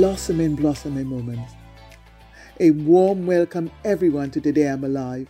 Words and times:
blossoming, 0.00 0.56
blossoming 0.56 1.06
moments. 1.06 1.52
A 2.58 2.72
warm 2.72 3.26
welcome, 3.26 3.70
everyone, 3.84 4.28
to 4.32 4.40
Today 4.40 4.66
I'm 4.66 4.82
Alive. 4.82 5.28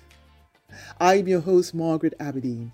I'm 0.99 1.29
your 1.29 1.43
host, 1.43 1.75
Margaret 1.75 2.15
Aberdeen. 2.19 2.73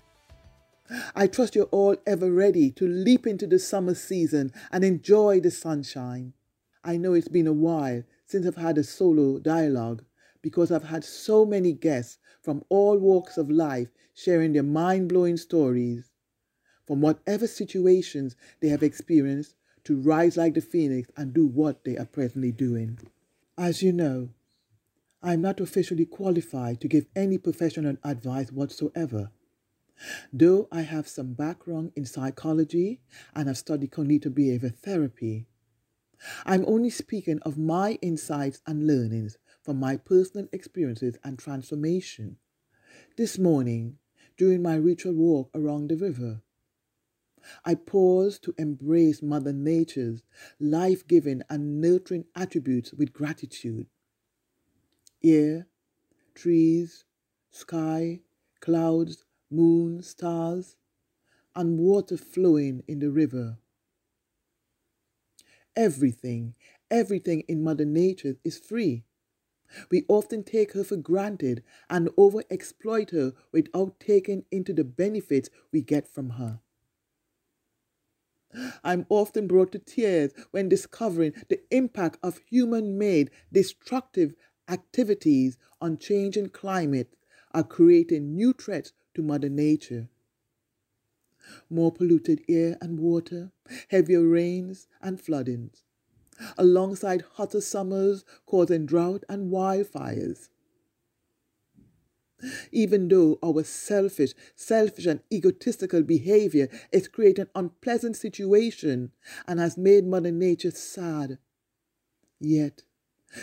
I 1.13 1.27
trust 1.27 1.53
you're 1.53 1.65
all 1.65 1.97
ever 2.07 2.31
ready 2.31 2.71
to 2.71 2.87
leap 2.87 3.27
into 3.27 3.45
the 3.45 3.59
summer 3.59 3.93
season 3.93 4.53
and 4.71 4.85
enjoy 4.85 5.41
the 5.41 5.51
sunshine. 5.51 6.31
I 6.81 6.95
know 6.95 7.13
it's 7.13 7.27
been 7.27 7.45
a 7.45 7.51
while 7.51 8.03
since 8.25 8.47
I've 8.47 8.55
had 8.55 8.77
a 8.77 8.85
solo 8.85 9.39
dialogue 9.39 10.05
because 10.41 10.71
I've 10.71 10.85
had 10.85 11.03
so 11.03 11.45
many 11.45 11.73
guests 11.73 12.19
from 12.41 12.63
all 12.69 12.97
walks 12.99 13.37
of 13.37 13.51
life 13.51 13.89
sharing 14.13 14.53
their 14.53 14.63
mind 14.63 15.09
blowing 15.09 15.35
stories 15.35 16.09
from 16.87 17.01
whatever 17.01 17.47
situations 17.47 18.37
they 18.61 18.69
have 18.69 18.81
experienced 18.81 19.55
to 19.83 19.99
rise 19.99 20.37
like 20.37 20.53
the 20.53 20.61
phoenix 20.61 21.09
and 21.17 21.33
do 21.33 21.45
what 21.45 21.83
they 21.83 21.97
are 21.97 22.05
presently 22.05 22.51
doing. 22.51 22.99
As 23.57 23.81
you 23.81 23.91
know, 23.91 24.29
I 25.23 25.33
am 25.33 25.41
not 25.41 25.59
officially 25.59 26.05
qualified 26.05 26.81
to 26.81 26.87
give 26.87 27.05
any 27.15 27.37
professional 27.37 27.97
advice 28.03 28.51
whatsoever. 28.51 29.31
Though 30.33 30.67
I 30.71 30.81
have 30.81 31.07
some 31.07 31.33
background 31.33 31.91
in 31.95 32.05
psychology 32.05 33.01
and 33.35 33.47
have 33.47 33.57
studied 33.57 33.91
cognitive 33.91 34.33
behavior 34.33 34.69
therapy, 34.69 35.45
I'm 36.45 36.65
only 36.67 36.89
speaking 36.89 37.39
of 37.39 37.57
my 37.57 37.99
insights 38.01 38.61
and 38.65 38.87
learnings 38.87 39.37
from 39.63 39.79
my 39.79 39.97
personal 39.97 40.47
experiences 40.51 41.17
and 41.23 41.37
transformation. 41.37 42.37
This 43.15 43.37
morning, 43.37 43.97
during 44.37 44.61
my 44.61 44.75
ritual 44.75 45.13
walk 45.13 45.49
around 45.53 45.89
the 45.89 45.97
river, 45.97 46.41
I 47.65 47.75
pause 47.75 48.39
to 48.39 48.53
embrace 48.57 49.21
Mother 49.21 49.53
Nature's 49.53 50.23
life 50.59 51.07
giving 51.07 51.41
and 51.49 51.81
nurturing 51.81 52.25
attributes 52.35 52.93
with 52.93 53.13
gratitude. 53.13 53.87
Air, 55.23 55.67
trees, 56.33 57.05
sky, 57.49 58.21
clouds, 58.59 59.25
moon, 59.49 60.01
stars, 60.01 60.75
and 61.55 61.77
water 61.77 62.17
flowing 62.17 62.83
in 62.87 62.99
the 62.99 63.11
river. 63.11 63.57
Everything, 65.75 66.55
everything 66.89 67.41
in 67.47 67.63
Mother 67.63 67.85
Nature 67.85 68.35
is 68.43 68.57
free. 68.59 69.03
We 69.89 70.05
often 70.09 70.43
take 70.43 70.73
her 70.73 70.83
for 70.83 70.97
granted 70.97 71.63
and 71.89 72.09
overexploit 72.17 73.11
her 73.11 73.33
without 73.51 73.99
taking 73.99 74.43
into 74.51 74.73
the 74.73 74.83
benefits 74.83 75.49
we 75.71 75.81
get 75.81 76.07
from 76.07 76.31
her. 76.31 76.59
I'm 78.83 79.05
often 79.09 79.47
brought 79.47 79.71
to 79.71 79.79
tears 79.79 80.33
when 80.51 80.69
discovering 80.69 81.33
the 81.49 81.61
impact 81.71 82.17
of 82.23 82.39
human 82.49 82.97
made 82.97 83.31
destructive 83.51 84.33
activities 84.67 85.57
on 85.79 85.97
changing 85.97 86.49
climate 86.49 87.15
are 87.53 87.63
creating 87.63 88.35
new 88.35 88.53
threats 88.53 88.93
to 89.13 89.21
Mother 89.21 89.49
Nature. 89.49 90.09
More 91.69 91.91
polluted 91.91 92.41
air 92.47 92.77
and 92.81 92.99
water, 92.99 93.51
heavier 93.89 94.25
rains 94.25 94.87
and 95.01 95.19
floodings, 95.19 95.83
alongside 96.57 97.23
hotter 97.33 97.61
summers 97.61 98.23
causing 98.45 98.85
drought 98.85 99.23
and 99.27 99.51
wildfires 99.51 100.49
even 102.71 103.07
though 103.07 103.37
our 103.43 103.63
selfish, 103.63 104.33
selfish 104.55 105.05
and 105.05 105.21
egotistical 105.31 106.03
behavior 106.03 106.67
is 106.91 107.07
creating 107.07 107.47
unpleasant 107.55 108.15
situation 108.15 109.11
and 109.47 109.59
has 109.59 109.77
made 109.77 110.05
Mother 110.05 110.31
Nature 110.31 110.71
sad. 110.71 111.37
Yet, 112.39 112.83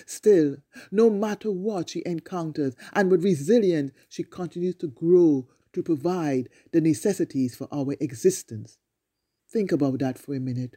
still, 0.07 0.57
no 0.91 1.11
matter 1.11 1.51
what 1.51 1.91
she 1.91 2.03
encounters, 2.05 2.75
and 2.93 3.11
with 3.11 3.25
resilience, 3.25 3.93
she 4.09 4.25
continues 4.25 4.75
to 4.77 4.89
grow 4.89 5.47
to 5.73 5.83
provide 5.83 6.49
the 6.73 6.81
necessities 6.81 7.55
for 7.55 7.69
our 7.73 7.95
existence. 8.01 8.79
Think 9.51 9.73
about 9.73 9.99
that 10.01 10.19
for 10.19 10.35
a 10.35 10.41
minute. 10.41 10.77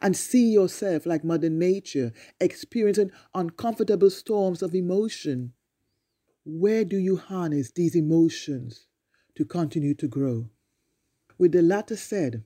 And 0.00 0.16
see 0.16 0.50
yourself 0.50 1.04
like 1.04 1.24
Mother 1.24 1.50
Nature 1.50 2.12
experiencing 2.40 3.12
uncomfortable 3.34 4.10
storms 4.10 4.62
of 4.62 4.74
emotion 4.74 5.52
where 6.44 6.84
do 6.84 6.98
you 6.98 7.16
harness 7.16 7.70
these 7.70 7.94
emotions 7.94 8.86
to 9.34 9.44
continue 9.44 9.94
to 9.94 10.06
grow? 10.06 10.50
With 11.38 11.52
the 11.52 11.62
latter 11.62 11.96
said, 11.96 12.44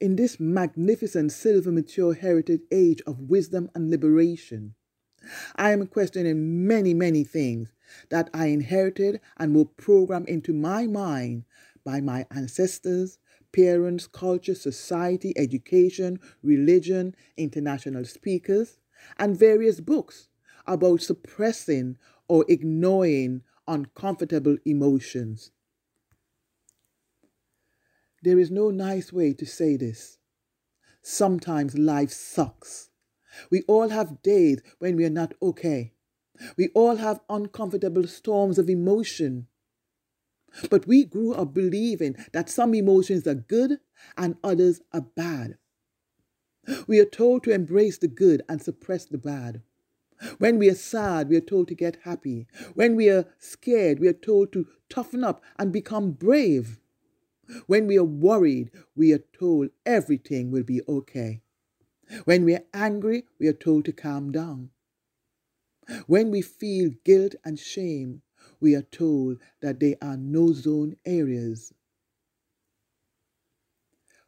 in 0.00 0.16
this 0.16 0.38
magnificent 0.40 1.32
silver 1.32 1.72
mature 1.72 2.14
heritage 2.14 2.62
age 2.70 3.00
of 3.06 3.20
wisdom 3.20 3.70
and 3.74 3.90
liberation, 3.90 4.74
I 5.56 5.72
am 5.72 5.86
questioning 5.86 6.66
many, 6.66 6.94
many 6.94 7.24
things 7.24 7.72
that 8.10 8.30
I 8.34 8.46
inherited 8.46 9.20
and 9.36 9.54
were 9.54 9.64
programmed 9.64 10.28
into 10.28 10.52
my 10.52 10.86
mind 10.86 11.44
by 11.84 12.00
my 12.00 12.26
ancestors, 12.30 13.18
parents, 13.52 14.06
culture, 14.06 14.54
society, 14.54 15.32
education, 15.36 16.18
religion, 16.42 17.14
international 17.36 18.04
speakers, 18.04 18.78
and 19.16 19.38
various 19.38 19.80
books 19.80 20.28
about 20.66 21.00
suppressing 21.00 21.96
or 22.28 22.44
ignoring 22.48 23.42
uncomfortable 23.66 24.56
emotions. 24.64 25.50
There 28.22 28.38
is 28.38 28.50
no 28.50 28.70
nice 28.70 29.12
way 29.12 29.32
to 29.34 29.46
say 29.46 29.76
this. 29.76 30.18
Sometimes 31.02 31.78
life 31.78 32.10
sucks. 32.10 32.90
We 33.50 33.62
all 33.68 33.90
have 33.90 34.22
days 34.22 34.60
when 34.78 34.96
we 34.96 35.04
are 35.04 35.10
not 35.10 35.34
okay. 35.40 35.94
We 36.56 36.68
all 36.74 36.96
have 36.96 37.20
uncomfortable 37.28 38.06
storms 38.06 38.58
of 38.58 38.68
emotion. 38.68 39.46
But 40.70 40.86
we 40.86 41.04
grew 41.04 41.34
up 41.34 41.54
believing 41.54 42.16
that 42.32 42.48
some 42.48 42.74
emotions 42.74 43.26
are 43.26 43.34
good 43.34 43.78
and 44.16 44.36
others 44.42 44.80
are 44.92 45.02
bad. 45.02 45.58
We 46.86 46.98
are 47.00 47.06
told 47.06 47.44
to 47.44 47.52
embrace 47.52 47.98
the 47.98 48.08
good 48.08 48.42
and 48.48 48.60
suppress 48.60 49.04
the 49.04 49.18
bad. 49.18 49.62
When 50.38 50.58
we 50.58 50.68
are 50.68 50.74
sad, 50.74 51.28
we 51.28 51.36
are 51.36 51.40
told 51.40 51.68
to 51.68 51.74
get 51.74 51.98
happy. 52.02 52.48
When 52.74 52.96
we 52.96 53.08
are 53.08 53.26
scared, 53.38 54.00
we 54.00 54.08
are 54.08 54.12
told 54.12 54.52
to 54.52 54.66
toughen 54.88 55.22
up 55.22 55.42
and 55.58 55.72
become 55.72 56.12
brave. 56.12 56.80
When 57.66 57.86
we 57.86 57.98
are 57.98 58.04
worried, 58.04 58.70
we 58.96 59.12
are 59.12 59.22
told 59.32 59.70
everything 59.86 60.50
will 60.50 60.64
be 60.64 60.80
okay. 60.88 61.40
When 62.24 62.44
we 62.44 62.54
are 62.54 62.64
angry, 62.74 63.26
we 63.38 63.46
are 63.48 63.52
told 63.52 63.84
to 63.84 63.92
calm 63.92 64.32
down. 64.32 64.70
When 66.06 66.30
we 66.30 66.42
feel 66.42 66.90
guilt 67.04 67.34
and 67.44 67.58
shame, 67.58 68.22
we 68.60 68.74
are 68.74 68.82
told 68.82 69.38
that 69.60 69.80
they 69.80 69.96
are 70.02 70.16
no 70.16 70.52
zone 70.52 70.96
areas. 71.06 71.72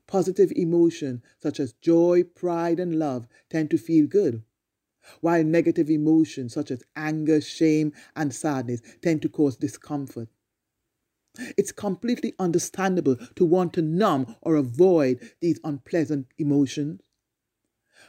Positive 0.07 0.53
emotion 0.53 1.23
such 1.39 1.61
as 1.61 1.73
joy, 1.75 2.23
pride, 2.23 2.81
and 2.81 2.99
love 2.99 3.29
tend 3.49 3.71
to 3.71 3.79
feel 3.79 4.07
good 4.07 4.43
while 5.21 5.45
negative 5.45 5.91
emotions 5.91 6.55
such 6.55 6.71
as 6.71 6.83
anger, 6.97 7.41
shame, 7.41 7.93
and 8.17 8.35
sadness 8.35 8.81
tend 9.03 9.23
to 9.23 9.29
cause 9.29 9.57
discomfort. 9.57 10.29
It's 11.57 11.73
completely 11.73 12.35
understandable 12.39 13.17
to 13.37 13.45
want 13.45 13.73
to 13.75 13.83
numb 13.83 14.35
or 14.43 14.57
avoid 14.57 15.21
these 15.41 15.61
unpleasant 15.63 16.27
emotions. 16.39 17.01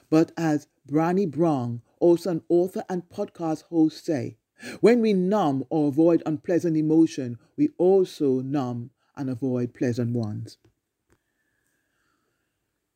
But 0.09 0.31
as 0.35 0.67
Brené 0.89 1.29
Brown, 1.29 1.81
also 1.99 2.31
an 2.31 2.43
author 2.49 2.83
and 2.89 3.07
podcast 3.09 3.63
host, 3.63 4.05
say, 4.05 4.37
when 4.79 5.01
we 5.01 5.13
numb 5.13 5.65
or 5.69 5.87
avoid 5.87 6.23
unpleasant 6.25 6.77
emotion, 6.77 7.37
we 7.55 7.69
also 7.77 8.41
numb 8.41 8.91
and 9.15 9.29
avoid 9.29 9.73
pleasant 9.73 10.13
ones. 10.13 10.57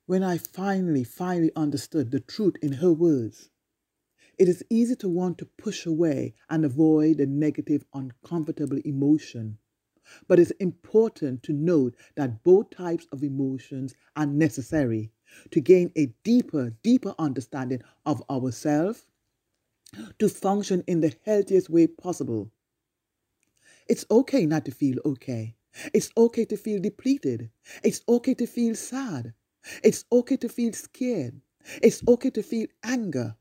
When 0.05 0.21
I 0.23 0.37
finally, 0.37 1.03
finally 1.03 1.51
understood 1.55 2.11
the 2.11 2.19
truth 2.19 2.55
in 2.61 2.73
her 2.73 2.93
words, 2.93 3.49
it 4.37 4.47
is 4.49 4.63
easy 4.69 4.95
to 4.97 5.09
want 5.09 5.37
to 5.39 5.45
push 5.45 5.85
away 5.85 6.33
and 6.49 6.65
avoid 6.65 7.17
the 7.17 7.25
negative, 7.25 7.85
uncomfortable 7.93 8.79
emotion. 8.85 9.57
But 10.27 10.39
it's 10.39 10.51
important 10.51 11.43
to 11.43 11.53
note 11.53 11.95
that 12.15 12.43
both 12.43 12.69
types 12.69 13.07
of 13.11 13.23
emotions 13.23 13.95
are 14.15 14.25
necessary 14.25 15.11
to 15.51 15.59
gain 15.59 15.91
a 15.97 16.13
deeper, 16.23 16.75
deeper 16.83 17.15
understanding 17.17 17.81
of 18.05 18.23
ourselves, 18.29 19.05
to 20.19 20.29
function 20.29 20.83
in 20.87 21.01
the 21.01 21.15
healthiest 21.23 21.69
way 21.69 21.87
possible. 21.87 22.51
It's 23.87 24.05
okay 24.09 24.45
not 24.45 24.65
to 24.65 24.71
feel 24.71 24.97
okay. 25.05 25.55
It's 25.93 26.11
okay 26.17 26.45
to 26.45 26.57
feel 26.57 26.81
depleted. 26.81 27.49
It's 27.83 28.01
okay 28.07 28.33
to 28.35 28.47
feel 28.47 28.75
sad. 28.75 29.33
It's 29.83 30.05
okay 30.11 30.37
to 30.37 30.49
feel 30.49 30.73
scared. 30.73 31.41
It's 31.81 32.01
okay 32.07 32.29
to 32.29 32.43
feel 32.43 32.67
anger. 32.83 33.35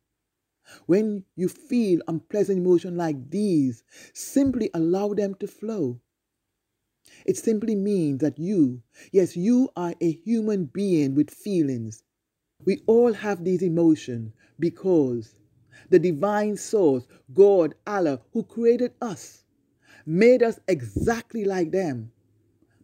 When 0.87 1.25
you 1.37 1.49
feel 1.49 2.01
unpleasant 2.09 2.59
emotions 2.59 2.97
like 2.97 3.31
these, 3.31 3.85
simply 4.13 4.71
allow 4.75 5.15
them 5.15 5.35
to 5.37 5.47
flow. 5.47 6.01
It 7.27 7.37
simply 7.37 7.75
means 7.75 8.21
that 8.21 8.39
you, 8.39 8.83
yes, 9.13 9.37
you 9.37 9.71
are 9.77 9.95
a 10.01 10.13
human 10.13 10.67
being 10.67 11.15
with 11.15 11.31
feelings. 11.31 12.03
We 12.65 12.83
all 12.87 13.13
have 13.13 13.45
these 13.45 13.63
emotions 13.63 14.33
because 14.59 15.35
the 15.91 15.99
divine 15.99 16.57
source, 16.57 17.07
God, 17.33 17.75
Allah, 17.87 18.21
who 18.33 18.43
created 18.43 18.93
us, 19.01 19.45
made 20.07 20.43
us 20.43 20.59
exactly 20.69 21.45
like 21.45 21.73
them. 21.73 22.11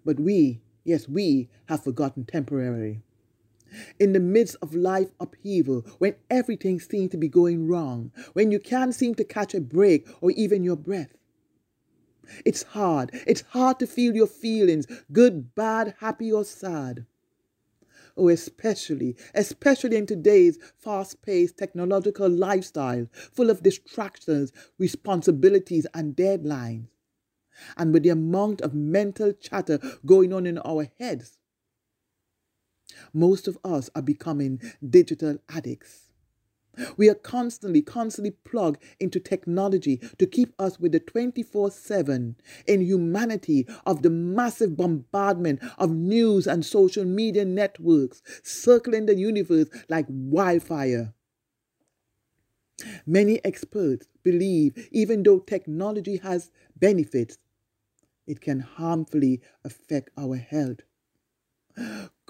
But 0.04 0.20
we, 0.20 0.60
yes, 0.84 1.08
we 1.08 1.48
have 1.66 1.84
forgotten 1.84 2.24
temporarily. 2.24 3.02
In 3.98 4.12
the 4.12 4.20
midst 4.20 4.56
of 4.62 4.74
life 4.74 5.10
upheaval, 5.20 5.84
when 5.98 6.16
everything 6.28 6.80
seems 6.80 7.10
to 7.10 7.16
be 7.16 7.28
going 7.28 7.66
wrong, 7.66 8.12
when 8.32 8.50
you 8.50 8.58
can't 8.58 8.94
seem 8.94 9.14
to 9.16 9.24
catch 9.24 9.54
a 9.54 9.60
break 9.60 10.06
or 10.20 10.30
even 10.32 10.64
your 10.64 10.76
breath, 10.76 11.14
it's 12.44 12.62
hard. 12.62 13.10
It's 13.26 13.40
hard 13.40 13.78
to 13.80 13.86
feel 13.86 14.14
your 14.14 14.26
feelings, 14.26 14.86
good, 15.12 15.54
bad, 15.54 15.94
happy, 15.98 16.32
or 16.32 16.44
sad. 16.44 17.06
Oh, 18.16 18.28
especially, 18.28 19.16
especially 19.34 19.96
in 19.96 20.06
today's 20.06 20.58
fast 20.76 21.22
paced 21.22 21.58
technological 21.58 22.28
lifestyle, 22.28 23.06
full 23.12 23.50
of 23.50 23.62
distractions, 23.62 24.52
responsibilities, 24.78 25.86
and 25.94 26.14
deadlines. 26.14 26.88
And 27.76 27.92
with 27.92 28.04
the 28.04 28.10
amount 28.10 28.60
of 28.60 28.74
mental 28.74 29.32
chatter 29.32 29.78
going 30.06 30.32
on 30.32 30.46
in 30.46 30.58
our 30.58 30.88
heads, 30.98 31.39
most 33.12 33.48
of 33.48 33.58
us 33.64 33.90
are 33.94 34.02
becoming 34.02 34.60
digital 34.88 35.38
addicts. 35.48 36.10
We 36.96 37.08
are 37.08 37.14
constantly, 37.14 37.82
constantly 37.82 38.30
plugged 38.30 38.82
into 39.00 39.20
technology 39.20 40.00
to 40.18 40.26
keep 40.26 40.54
us 40.58 40.78
with 40.78 40.92
the 40.92 41.00
24 41.00 41.70
7 41.70 42.36
inhumanity 42.66 43.66
of 43.84 44.02
the 44.02 44.10
massive 44.10 44.76
bombardment 44.76 45.60
of 45.78 45.90
news 45.90 46.46
and 46.46 46.64
social 46.64 47.04
media 47.04 47.44
networks 47.44 48.22
circling 48.42 49.06
the 49.06 49.16
universe 49.16 49.68
like 49.88 50.06
wildfire. 50.08 51.12
Many 53.04 53.44
experts 53.44 54.06
believe 54.22 54.88
even 54.90 55.22
though 55.22 55.40
technology 55.40 56.16
has 56.18 56.50
benefits, 56.76 57.36
it 58.26 58.40
can 58.40 58.60
harmfully 58.60 59.40
affect 59.64 60.10
our 60.16 60.36
health. 60.36 60.80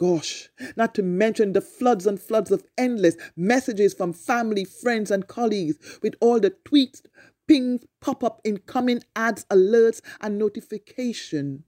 Gosh, 0.00 0.49
not 0.79 0.94
to 0.94 1.02
mention 1.02 1.52
the 1.52 1.61
floods 1.61 2.06
and 2.06 2.19
floods 2.19 2.50
of 2.50 2.64
endless 2.79 3.19
messages 3.37 3.93
from 3.93 4.14
family, 4.14 4.64
friends, 4.64 5.11
and 5.11 5.26
colleagues 5.26 5.76
with 6.02 6.14
all 6.23 6.41
the 6.41 6.52
tweets, 6.52 7.02
pings, 7.47 7.85
pop 8.00 8.25
up 8.25 8.41
incoming 8.43 9.02
ads, 9.14 9.44
alerts, 9.50 10.00
and 10.23 10.38
notification. 10.38 11.64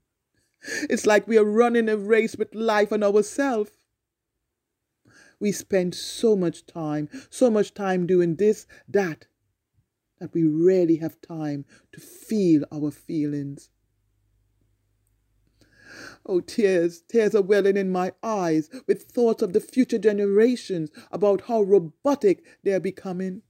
It's 0.89 1.05
like 1.05 1.27
we 1.27 1.37
are 1.37 1.45
running 1.45 1.87
a 1.87 1.95
race 1.95 2.35
with 2.35 2.55
life 2.55 2.91
and 2.91 3.03
ourselves. 3.03 3.69
We 5.39 5.51
spend 5.51 5.93
so 5.93 6.35
much 6.35 6.65
time, 6.65 7.09
so 7.29 7.51
much 7.51 7.75
time 7.75 8.07
doing 8.07 8.37
this, 8.37 8.65
that, 8.87 9.27
that 10.17 10.33
we 10.33 10.43
rarely 10.43 10.95
have 10.95 11.21
time 11.21 11.65
to 11.91 12.01
feel 12.01 12.63
our 12.71 12.89
feelings. 12.89 13.69
Oh, 16.25 16.39
tears, 16.39 17.01
tears 17.09 17.35
are 17.35 17.41
welling 17.41 17.75
in 17.75 17.91
my 17.91 18.13
eyes 18.23 18.69
with 18.87 19.03
thoughts 19.03 19.41
of 19.43 19.51
the 19.51 19.59
future 19.59 19.97
generations 19.97 20.89
about 21.11 21.41
how 21.41 21.61
robotic 21.61 22.45
they 22.63 22.71
are 22.71 22.79
becoming. 22.79 23.41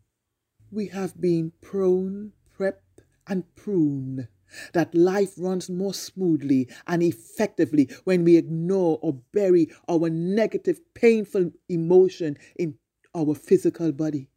We 0.71 0.87
have 0.87 1.21
been 1.21 1.51
prone, 1.61 2.33
prepped, 2.57 3.03
and 3.27 3.43
pruned 3.55 4.27
that 4.73 4.95
life 4.95 5.33
runs 5.37 5.69
more 5.69 5.93
smoothly 5.93 6.67
and 6.87 7.03
effectively 7.03 7.89
when 8.05 8.23
we 8.23 8.37
ignore 8.37 8.99
or 9.01 9.21
bury 9.31 9.69
our 9.87 10.09
negative, 10.09 10.79
painful 10.93 11.51
emotion 11.69 12.37
in 12.55 12.77
our 13.15 13.35
physical 13.35 13.91
body. 13.91 14.29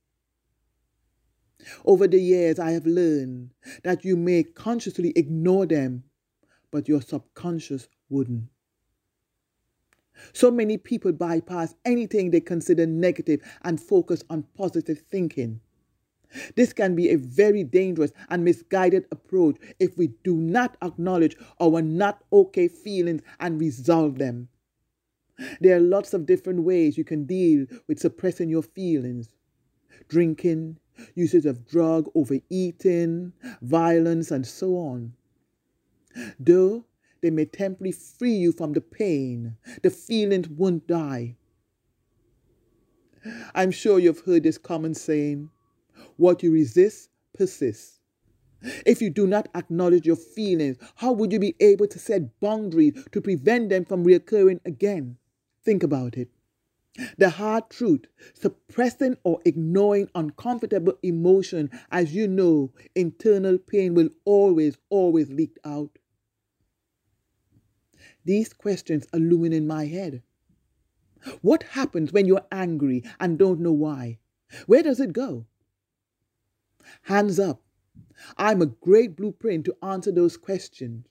Over 1.84 2.06
the 2.06 2.20
years, 2.20 2.58
I 2.58 2.72
have 2.72 2.86
learned 2.86 3.52
that 3.82 4.04
you 4.04 4.16
may 4.16 4.42
consciously 4.42 5.12
ignore 5.16 5.66
them, 5.66 6.04
but 6.70 6.88
your 6.88 7.00
subconscious 7.00 7.88
wouldn't. 8.08 8.48
So 10.32 10.50
many 10.50 10.78
people 10.78 11.12
bypass 11.12 11.74
anything 11.84 12.30
they 12.30 12.40
consider 12.40 12.86
negative 12.86 13.40
and 13.62 13.80
focus 13.80 14.22
on 14.30 14.44
positive 14.56 15.00
thinking. 15.00 15.60
This 16.54 16.72
can 16.72 16.94
be 16.94 17.10
a 17.10 17.16
very 17.16 17.64
dangerous 17.64 18.12
and 18.28 18.44
misguided 18.44 19.06
approach 19.10 19.56
if 19.78 19.96
we 19.96 20.08
do 20.24 20.36
not 20.36 20.76
acknowledge 20.82 21.36
our 21.60 21.82
not 21.82 22.24
okay 22.32 22.68
feelings 22.68 23.22
and 23.40 23.60
resolve 23.60 24.18
them. 24.18 24.48
There 25.60 25.76
are 25.76 25.80
lots 25.80 26.14
of 26.14 26.26
different 26.26 26.62
ways 26.62 26.96
you 26.96 27.04
can 27.04 27.24
deal 27.24 27.66
with 27.86 28.00
suppressing 28.00 28.48
your 28.48 28.62
feelings 28.62 29.28
drinking, 30.08 30.78
usage 31.14 31.46
of 31.46 31.66
drug, 31.66 32.08
overeating, 32.14 33.32
violence, 33.60 34.30
and 34.30 34.46
so 34.46 34.76
on. 34.76 35.12
Though 36.38 36.84
they 37.26 37.30
may 37.30 37.44
temporarily 37.44 37.90
free 37.90 38.36
you 38.36 38.52
from 38.52 38.72
the 38.72 38.80
pain. 38.80 39.56
The 39.82 39.90
feeling 39.90 40.44
won't 40.56 40.86
die. 40.86 41.34
I'm 43.52 43.72
sure 43.72 43.98
you've 43.98 44.20
heard 44.20 44.44
this 44.44 44.58
common 44.58 44.94
saying 44.94 45.50
what 46.16 46.44
you 46.44 46.52
resist 46.52 47.10
persists. 47.36 47.98
If 48.86 49.02
you 49.02 49.10
do 49.10 49.26
not 49.26 49.48
acknowledge 49.56 50.06
your 50.06 50.14
feelings, 50.14 50.76
how 50.94 51.10
would 51.14 51.32
you 51.32 51.40
be 51.40 51.56
able 51.58 51.88
to 51.88 51.98
set 51.98 52.38
boundaries 52.38 53.04
to 53.10 53.20
prevent 53.20 53.70
them 53.70 53.84
from 53.84 54.04
reoccurring 54.04 54.60
again? 54.64 55.16
Think 55.64 55.82
about 55.82 56.16
it. 56.16 56.28
The 57.18 57.30
hard 57.30 57.70
truth, 57.70 58.04
suppressing 58.34 59.16
or 59.24 59.40
ignoring 59.44 60.10
uncomfortable 60.14 60.94
emotion, 61.02 61.70
as 61.90 62.14
you 62.14 62.28
know, 62.28 62.72
internal 62.94 63.58
pain 63.58 63.94
will 63.94 64.10
always, 64.24 64.78
always 64.90 65.28
leak 65.28 65.58
out. 65.64 65.98
These 68.26 68.52
questions 68.52 69.06
are 69.14 69.20
looming 69.20 69.52
in 69.52 69.68
my 69.68 69.86
head. 69.86 70.22
What 71.42 71.62
happens 71.62 72.12
when 72.12 72.26
you're 72.26 72.44
angry 72.50 73.04
and 73.20 73.38
don't 73.38 73.60
know 73.60 73.72
why? 73.72 74.18
Where 74.66 74.82
does 74.82 74.98
it 74.98 75.12
go? 75.12 75.46
Hands 77.02 77.38
up. 77.38 77.62
I'm 78.36 78.62
a 78.62 78.66
great 78.66 79.16
blueprint 79.16 79.64
to 79.66 79.76
answer 79.80 80.10
those 80.10 80.36
questions. 80.36 81.06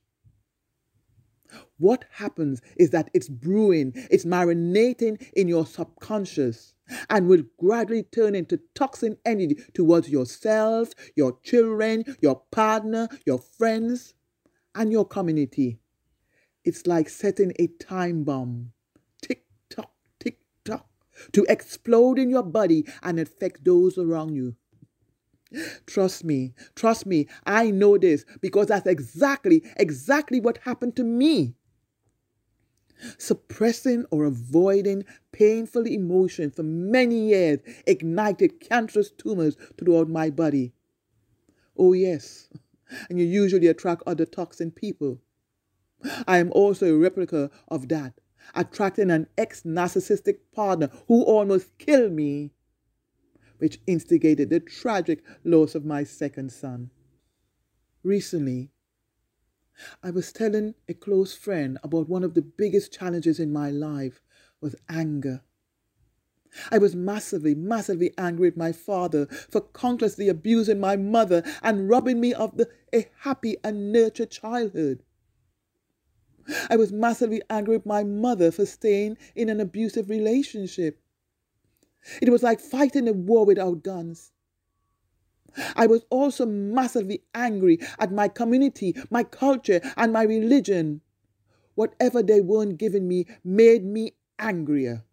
What 1.78 2.04
happens 2.12 2.62
is 2.76 2.90
that 2.90 3.10
it's 3.14 3.30
brewing, 3.30 3.94
it's 4.12 4.26
marinating 4.26 5.26
in 5.38 5.48
your 5.48 5.66
subconscious 5.66 6.74
and 7.10 7.30
will 7.30 7.44
gradually 7.58 8.04
turn 8.04 8.36
into 8.36 8.60
toxin 8.74 9.18
energy 9.24 9.56
towards 9.74 10.10
yourself, 10.10 10.92
your 11.16 11.40
children, 11.44 12.04
your 12.20 12.42
partner, 12.52 13.08
your 13.26 13.40
friends, 13.40 14.16
and 14.74 14.92
your 14.92 15.06
community. 15.06 15.80
It's 16.66 16.88
like 16.88 17.10
setting 17.10 17.54
a 17.60 17.68
time 17.68 18.24
bomb. 18.24 18.72
Tick 19.22 19.46
tock, 19.70 19.94
tick 20.20 20.40
tock. 20.66 20.88
To 21.34 21.46
explode 21.48 22.20
in 22.20 22.30
your 22.30 22.44
body 22.44 22.86
and 23.04 23.20
affect 23.20 23.64
those 23.64 23.98
around 23.98 24.36
you. 24.36 24.56
Trust 25.86 26.26
me, 26.26 26.54
trust 26.76 27.06
me, 27.06 27.28
I 27.46 27.72
know 27.72 27.98
this 27.98 28.26
because 28.42 28.68
that's 28.68 28.88
exactly, 28.88 29.64
exactly 29.78 30.42
what 30.42 30.58
happened 30.60 30.96
to 30.98 31.04
me. 31.04 31.56
Suppressing 33.18 34.06
or 34.10 34.26
avoiding 34.26 35.06
painful 35.32 35.86
emotion 35.86 36.50
for 36.50 36.64
many 36.64 37.30
years 37.30 37.60
ignited 37.86 38.60
cancerous 38.60 39.12
tumors 39.12 39.56
throughout 39.78 40.10
my 40.10 40.30
body. 40.30 40.74
Oh, 41.78 41.94
yes, 41.94 42.50
and 43.10 43.20
you 43.20 43.26
usually 43.26 43.68
attract 43.68 44.04
other 44.08 44.26
toxin 44.26 44.72
people. 44.72 45.22
I 46.28 46.38
am 46.38 46.52
also 46.52 46.94
a 46.94 46.98
replica 46.98 47.50
of 47.68 47.90
that, 47.90 48.20
attracting 48.54 49.12
an 49.12 49.28
ex 49.38 49.64
narcissistic 49.64 50.40
partner 50.54 50.90
who 51.08 51.24
almost 51.24 51.78
killed 51.78 52.12
me, 52.12 52.52
which 53.58 53.80
instigated 53.88 54.50
the 54.50 54.60
tragic 54.60 55.24
loss 55.44 55.76
of 55.76 55.86
my 55.86 56.04
second 56.04 56.52
son. 56.52 56.92
Recently, 58.04 58.72
I 60.04 60.12
was 60.12 60.32
telling 60.32 60.76
a 60.88 60.94
close 60.94 61.34
friend 61.34 61.78
about 61.84 62.08
one 62.08 62.24
of 62.24 62.34
the 62.34 62.42
biggest 62.42 62.94
challenges 62.94 63.40
in 63.40 63.52
my 63.52 63.70
life 63.70 64.22
was 64.62 64.76
anger. 64.88 65.42
I 66.72 66.78
was 66.78 66.96
massively, 66.96 67.54
massively 67.54 68.14
angry 68.18 68.48
at 68.48 68.58
my 68.58 68.72
father 68.72 69.26
for 69.26 69.62
countlessly 69.74 70.30
abusing 70.30 70.80
my 70.80 70.96
mother 70.96 71.44
and 71.62 71.90
robbing 71.90 72.22
me 72.22 72.34
of 72.34 72.56
the, 72.56 72.70
a 72.94 73.10
happy 73.20 73.58
and 73.64 73.92
nurtured 73.92 74.32
childhood. 74.32 75.04
I 76.70 76.76
was 76.76 76.92
massively 76.92 77.42
angry 77.50 77.78
with 77.78 77.86
my 77.86 78.04
mother 78.04 78.52
for 78.52 78.66
staying 78.66 79.18
in 79.36 79.50
an 79.50 79.60
abusive 79.60 80.10
relationship. 80.10 81.00
It 82.22 82.30
was 82.30 82.44
like 82.44 82.60
fighting 82.60 83.08
a 83.08 83.14
war 83.14 83.46
without 83.46 83.84
guns. 83.84 84.32
I 85.76 85.88
was 85.88 86.06
also 86.10 86.46
massively 86.46 87.24
angry 87.34 87.80
at 87.98 88.12
my 88.12 88.28
community, 88.28 88.96
my 89.10 89.24
culture, 89.24 89.82
and 89.96 90.12
my 90.12 90.24
religion. 90.24 91.02
Whatever 91.76 92.22
they 92.22 92.42
weren't 92.42 92.78
giving 92.78 93.08
me 93.08 93.26
made 93.44 93.84
me 93.84 94.14
angrier. 94.38 95.04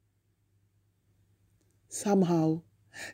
Somehow, 1.89 2.63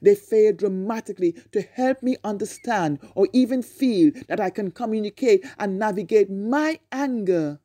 they 0.03 0.15
failed 0.15 0.57
dramatically 0.57 1.33
to 1.53 1.63
help 1.63 2.03
me 2.03 2.17
understand 2.25 2.99
or 3.15 3.29
even 3.33 3.63
feel 3.63 4.13
that 4.29 4.41
I 4.41 4.51
can 4.51 4.71
communicate 4.71 5.45
and 5.59 5.79
navigate 5.79 6.31
my 6.31 6.81
anger 6.91 7.61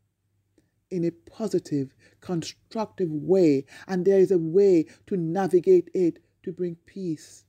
in 0.93 1.03
a 1.03 1.11
positive, 1.11 1.95
constructive 2.21 3.09
way. 3.11 3.65
And 3.87 4.05
there 4.05 4.19
is 4.19 4.31
a 4.31 4.37
way 4.37 4.85
to 5.07 5.17
navigate 5.17 5.89
it 5.93 6.19
to 6.43 6.51
bring 6.51 6.75
peace 6.85 7.45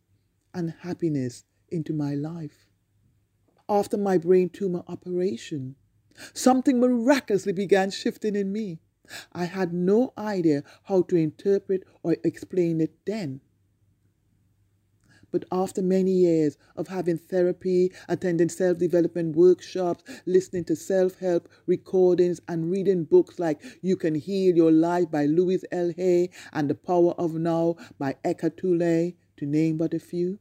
and 0.54 0.74
happiness 0.80 1.44
into 1.68 1.92
my 1.92 2.14
life. 2.14 2.66
After 3.68 3.98
my 3.98 4.16
brain 4.16 4.48
tumor 4.48 4.82
operation, 4.88 5.76
something 6.32 6.80
miraculously 6.80 7.52
began 7.52 7.90
shifting 7.90 8.34
in 8.34 8.50
me. 8.50 8.80
I 9.32 9.44
had 9.44 9.74
no 9.74 10.14
idea 10.16 10.62
how 10.84 11.02
to 11.02 11.16
interpret 11.16 11.82
or 12.02 12.16
explain 12.24 12.80
it 12.80 12.94
then. 13.04 13.42
But 15.34 15.46
after 15.50 15.82
many 15.82 16.12
years 16.12 16.56
of 16.76 16.86
having 16.86 17.18
therapy, 17.18 17.90
attending 18.08 18.50
self 18.50 18.78
development 18.78 19.34
workshops, 19.34 20.04
listening 20.26 20.62
to 20.66 20.76
self 20.76 21.18
help 21.18 21.48
recordings, 21.66 22.40
and 22.46 22.70
reading 22.70 23.02
books 23.02 23.40
like 23.40 23.60
You 23.82 23.96
Can 23.96 24.14
Heal 24.14 24.54
Your 24.54 24.70
Life 24.70 25.10
by 25.10 25.26
Louise 25.26 25.64
L. 25.72 25.90
Hay 25.96 26.30
and 26.52 26.70
The 26.70 26.76
Power 26.76 27.14
of 27.18 27.34
Now 27.34 27.74
by 27.98 28.14
Eckhart 28.22 28.58
Tolle, 28.58 29.14
to 29.36 29.44
name 29.44 29.76
but 29.76 29.92
a 29.92 29.98
few, 29.98 30.38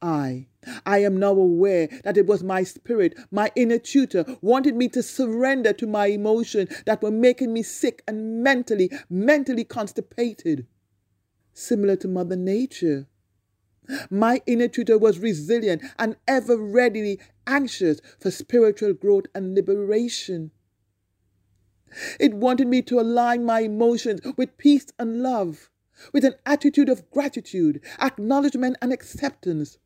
I, 0.00 0.46
I 0.86 0.98
am 0.98 1.16
now 1.16 1.32
aware 1.32 1.88
that 2.04 2.16
it 2.16 2.28
was 2.28 2.44
my 2.44 2.62
spirit, 2.62 3.18
my 3.32 3.50
inner 3.56 3.80
tutor, 3.80 4.24
wanted 4.40 4.76
me 4.76 4.88
to 4.90 5.02
surrender 5.02 5.72
to 5.72 5.88
my 5.88 6.06
emotions 6.06 6.70
that 6.86 7.02
were 7.02 7.10
making 7.10 7.52
me 7.52 7.64
sick 7.64 8.04
and 8.06 8.40
mentally, 8.44 8.88
mentally 9.10 9.64
constipated 9.64 10.68
similar 11.54 11.96
to 11.96 12.08
Mother 12.08 12.36
Nature. 12.36 13.06
My 14.10 14.42
inner 14.46 14.68
tutor 14.68 14.98
was 14.98 15.18
resilient 15.18 15.82
and 15.98 16.16
ever 16.26 16.56
readily 16.56 17.20
anxious 17.46 18.00
for 18.18 18.30
spiritual 18.30 18.92
growth 18.92 19.26
and 19.34 19.54
liberation. 19.54 20.50
It 22.18 22.34
wanted 22.34 22.66
me 22.66 22.82
to 22.82 22.98
align 22.98 23.44
my 23.44 23.60
emotions 23.60 24.20
with 24.36 24.58
peace 24.58 24.86
and 24.98 25.22
love, 25.22 25.70
with 26.12 26.24
an 26.24 26.34
attitude 26.44 26.88
of 26.88 27.08
gratitude, 27.10 27.80
acknowledgement, 28.00 28.76
and 28.82 28.92
acceptance 28.92 29.78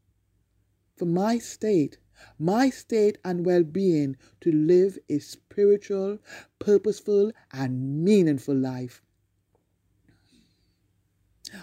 for 0.96 1.04
my 1.04 1.38
state, 1.38 1.98
my 2.38 2.70
state 2.70 3.18
and 3.24 3.44
well 3.44 3.62
being 3.62 4.16
to 4.40 4.50
live 4.50 4.98
a 5.08 5.18
spiritual, 5.18 6.18
purposeful, 6.58 7.30
and 7.52 8.02
meaningful 8.04 8.56
life 8.56 9.02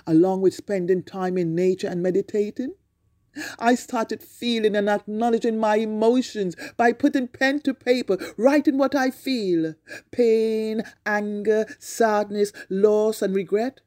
along 0.06 0.42
with 0.42 0.54
spending 0.54 1.04
time 1.04 1.38
in 1.38 1.56
nature 1.56 1.88
and 1.88 2.02
meditating. 2.02 2.74
I 3.60 3.76
started 3.76 4.24
feeling 4.24 4.76
and 4.76 4.90
acknowledging 4.90 5.58
my 5.58 5.76
emotions 5.78 6.56
by 6.78 6.94
putting 6.94 7.28
pen 7.28 7.60
to 7.62 7.74
paper, 7.74 8.18
writing 8.38 8.78
what 8.78 8.96
I 8.96 9.12
feel 9.12 9.76
pain, 10.12 10.84
anger, 11.06 11.66
sadness, 11.80 12.54
loss, 12.70 13.22
and 13.22 13.36
regret. 13.36 13.82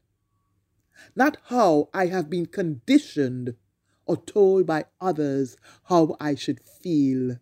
Not 1.16 1.38
how 1.44 1.88
I 1.94 2.06
have 2.06 2.28
been 2.28 2.46
conditioned 2.46 3.54
or 4.06 4.16
told 4.16 4.66
by 4.66 4.86
others 5.00 5.56
how 5.84 6.16
I 6.20 6.34
should 6.34 6.60
feel. 6.60 7.38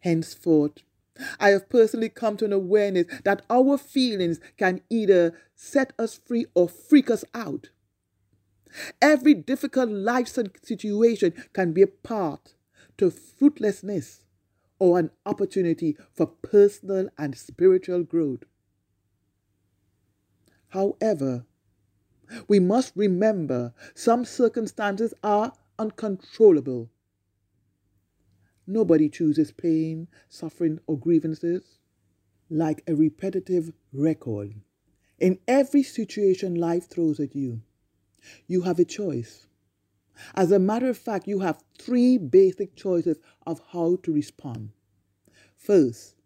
Henceforth, 0.00 0.82
I 1.38 1.50
have 1.50 1.68
personally 1.68 2.08
come 2.08 2.36
to 2.38 2.44
an 2.44 2.52
awareness 2.52 3.06
that 3.24 3.42
our 3.50 3.76
feelings 3.78 4.40
can 4.56 4.80
either 4.90 5.38
set 5.54 5.92
us 5.98 6.14
free 6.16 6.46
or 6.54 6.68
freak 6.68 7.10
us 7.10 7.24
out. 7.34 7.70
Every 9.02 9.34
difficult 9.34 9.90
life 9.90 10.28
situation 10.62 11.34
can 11.52 11.72
be 11.72 11.82
a 11.82 11.86
path 11.86 12.54
to 12.98 13.10
fruitlessness 13.10 14.24
or 14.78 14.98
an 14.98 15.10
opportunity 15.26 15.96
for 16.12 16.26
personal 16.26 17.08
and 17.18 17.36
spiritual 17.36 18.02
growth. 18.02 18.44
However, 20.68 21.44
we 22.46 22.60
must 22.60 22.92
remember 22.94 23.74
some 23.94 24.24
circumstances 24.24 25.12
are 25.22 25.52
uncontrollable 25.78 26.90
Nobody 28.66 29.08
chooses 29.08 29.52
pain, 29.52 30.08
suffering, 30.28 30.80
or 30.86 30.98
grievances 30.98 31.78
like 32.48 32.82
a 32.86 32.94
repetitive 32.94 33.72
record. 33.92 34.54
In 35.18 35.38
every 35.46 35.82
situation 35.82 36.54
life 36.54 36.88
throws 36.88 37.20
at 37.20 37.34
you, 37.34 37.62
you 38.46 38.62
have 38.62 38.78
a 38.78 38.84
choice. 38.84 39.46
As 40.34 40.52
a 40.52 40.58
matter 40.58 40.88
of 40.88 40.98
fact, 40.98 41.26
you 41.26 41.40
have 41.40 41.62
three 41.78 42.18
basic 42.18 42.74
choices 42.74 43.18
of 43.46 43.60
how 43.72 43.96
to 44.02 44.12
respond. 44.12 44.70
First, 45.56 46.16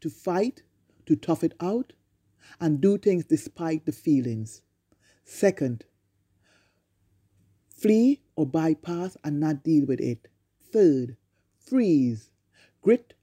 to 0.00 0.10
fight, 0.10 0.62
to 1.06 1.16
tough 1.16 1.42
it 1.42 1.54
out, 1.60 1.92
and 2.60 2.80
do 2.80 2.98
things 2.98 3.24
despite 3.24 3.86
the 3.86 3.92
feelings. 3.92 4.62
Second, 5.24 5.84
flee 7.68 8.22
or 8.36 8.46
bypass 8.46 9.16
and 9.24 9.40
not 9.40 9.62
deal 9.62 9.86
with 9.86 10.00
it. 10.00 10.28
Third, 10.72 11.16
freeze, 11.70 12.30
grit 12.82 13.14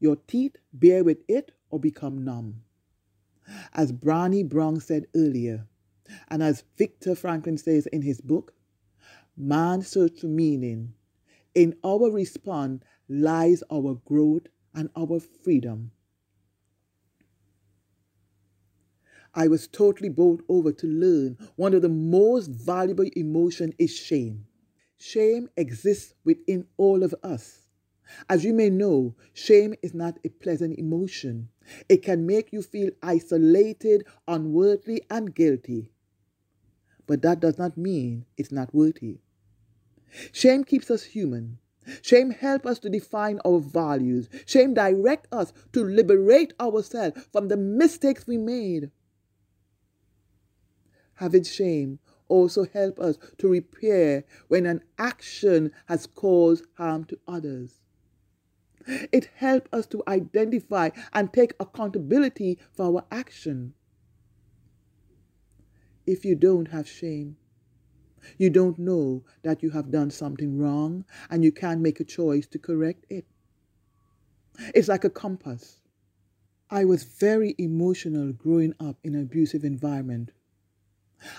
your 0.00 0.16
teeth, 0.16 0.56
bear 0.72 1.04
with 1.04 1.18
it, 1.28 1.52
or 1.68 1.78
become 1.78 2.24
numb. 2.24 2.62
As 3.74 3.92
Brené 3.92 4.48
Brown 4.48 4.80
said 4.80 5.06
earlier, 5.14 5.66
and 6.28 6.42
as 6.42 6.64
Viktor 6.78 7.10
Frankl 7.10 7.58
says 7.58 7.86
in 7.86 8.02
his 8.02 8.22
book, 8.22 8.54
Man 9.36 9.82
search 9.82 10.20
for 10.20 10.26
meaning. 10.26 10.94
In 11.54 11.76
our 11.84 12.10
response 12.10 12.82
lies 13.08 13.62
our 13.70 13.94
growth 14.06 14.46
and 14.74 14.88
our 14.96 15.20
freedom. 15.20 15.92
I 19.34 19.46
was 19.46 19.68
totally 19.68 20.08
bowled 20.08 20.42
over 20.48 20.72
to 20.72 20.86
learn 20.86 21.38
one 21.56 21.74
of 21.74 21.82
the 21.82 21.88
most 21.88 22.48
valuable 22.48 23.08
emotion 23.14 23.74
is 23.78 23.94
shame. 23.94 24.46
Shame 24.96 25.48
exists 25.56 26.14
within 26.24 26.66
all 26.76 27.02
of 27.02 27.14
us. 27.22 27.59
As 28.28 28.44
you 28.44 28.52
may 28.52 28.70
know, 28.70 29.14
shame 29.32 29.74
is 29.82 29.94
not 29.94 30.18
a 30.24 30.28
pleasant 30.28 30.78
emotion. 30.78 31.48
It 31.88 32.02
can 32.02 32.26
make 32.26 32.52
you 32.52 32.62
feel 32.62 32.90
isolated, 33.02 34.04
unworthy, 34.26 35.04
and 35.10 35.34
guilty. 35.34 35.90
But 37.06 37.22
that 37.22 37.40
does 37.40 37.58
not 37.58 37.76
mean 37.76 38.26
it's 38.36 38.52
not 38.52 38.74
worthy. 38.74 39.18
Shame 40.32 40.64
keeps 40.64 40.90
us 40.90 41.02
human. 41.02 41.58
Shame 42.02 42.30
helps 42.30 42.66
us 42.66 42.78
to 42.80 42.90
define 42.90 43.40
our 43.44 43.58
values. 43.58 44.28
Shame 44.46 44.74
directs 44.74 45.28
us 45.32 45.52
to 45.72 45.84
liberate 45.84 46.52
ourselves 46.60 47.20
from 47.32 47.48
the 47.48 47.56
mistakes 47.56 48.26
we 48.26 48.36
made. 48.36 48.90
Having 51.14 51.44
shame 51.44 51.98
also 52.28 52.64
help 52.64 52.98
us 52.98 53.18
to 53.38 53.48
repair 53.48 54.24
when 54.48 54.66
an 54.66 54.82
action 54.98 55.72
has 55.86 56.06
caused 56.06 56.64
harm 56.74 57.04
to 57.04 57.18
others. 57.26 57.79
It 58.86 59.30
helps 59.36 59.68
us 59.72 59.86
to 59.88 60.02
identify 60.08 60.90
and 61.12 61.32
take 61.32 61.54
accountability 61.60 62.58
for 62.72 62.86
our 62.86 63.04
action. 63.10 63.74
If 66.06 66.24
you 66.24 66.34
don't 66.34 66.68
have 66.68 66.88
shame, 66.88 67.36
you 68.38 68.50
don't 68.50 68.78
know 68.78 69.24
that 69.42 69.62
you 69.62 69.70
have 69.70 69.90
done 69.90 70.10
something 70.10 70.58
wrong 70.58 71.04
and 71.30 71.44
you 71.44 71.52
can't 71.52 71.80
make 71.80 72.00
a 72.00 72.04
choice 72.04 72.46
to 72.48 72.58
correct 72.58 73.06
it. 73.08 73.26
It's 74.74 74.88
like 74.88 75.04
a 75.04 75.10
compass. 75.10 75.80
I 76.70 76.84
was 76.84 77.04
very 77.04 77.54
emotional 77.58 78.32
growing 78.32 78.74
up 78.78 78.96
in 79.02 79.14
an 79.14 79.22
abusive 79.22 79.64
environment. 79.64 80.32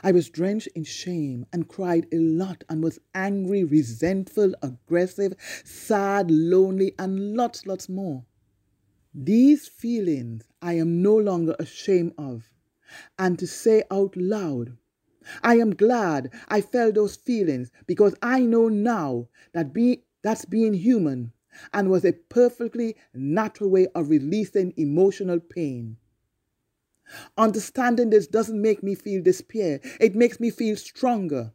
I 0.04 0.12
was 0.12 0.30
drenched 0.30 0.68
in 0.76 0.84
shame 0.84 1.46
and 1.52 1.68
cried 1.68 2.08
a 2.12 2.18
lot 2.18 2.64
and 2.70 2.84
was 2.84 3.00
angry, 3.14 3.64
resentful, 3.64 4.54
aggressive, 4.62 5.34
sad, 5.64 6.30
lonely, 6.30 6.94
and 7.00 7.36
lots, 7.36 7.66
lots 7.66 7.90
more. 7.90 8.26
These 9.14 9.68
feelings 9.68 10.48
I 10.62 10.74
am 10.74 11.02
no 11.02 11.16
longer 11.18 11.56
ashamed 11.60 12.14
of, 12.18 12.52
and 13.18 13.38
to 13.40 13.48
say 13.48 13.84
out 13.92 14.16
loud, 14.16 14.78
I 15.44 15.56
am 15.58 15.76
glad 15.76 16.32
I 16.48 16.62
felt 16.62 16.96
those 16.96 17.16
feelings 17.16 17.72
because 17.88 18.16
I 18.22 18.42
know 18.42 18.70
now 18.70 19.30
that 19.54 19.74
be, 19.74 20.04
that's 20.22 20.46
being 20.46 20.74
human 20.74 21.34
and 21.74 21.90
was 21.90 22.06
a 22.06 22.14
perfectly 22.14 22.96
natural 23.14 23.70
way 23.70 23.88
of 23.96 24.10
releasing 24.10 24.74
emotional 24.78 25.40
pain. 25.40 25.98
Understanding 27.38 28.10
this 28.10 28.28
doesn't 28.28 28.62
make 28.62 28.84
me 28.84 28.96
feel 28.96 29.22
despair, 29.22 29.80
it 30.00 30.16
makes 30.16 30.40
me 30.40 30.50
feel 30.50 30.76
stronger. 30.76 31.54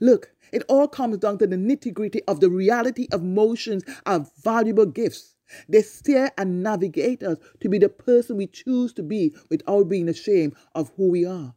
Look, 0.00 0.32
it 0.52 0.62
all 0.68 0.88
comes 0.88 1.18
down 1.18 1.38
to 1.38 1.46
the 1.46 1.56
nitty 1.56 1.92
gritty 1.94 2.22
of 2.24 2.40
the 2.40 2.50
reality 2.50 3.08
of 3.12 3.22
emotions 3.22 3.84
are 4.04 4.26
valuable 4.42 4.86
gifts. 4.86 5.36
They 5.68 5.82
steer 5.82 6.30
and 6.36 6.62
navigate 6.62 7.22
us 7.22 7.38
to 7.60 7.68
be 7.68 7.78
the 7.78 7.88
person 7.88 8.36
we 8.36 8.46
choose 8.46 8.92
to 8.94 9.02
be 9.02 9.34
without 9.48 9.88
being 9.88 10.08
ashamed 10.08 10.54
of 10.74 10.92
who 10.96 11.10
we 11.10 11.24
are. 11.24 11.54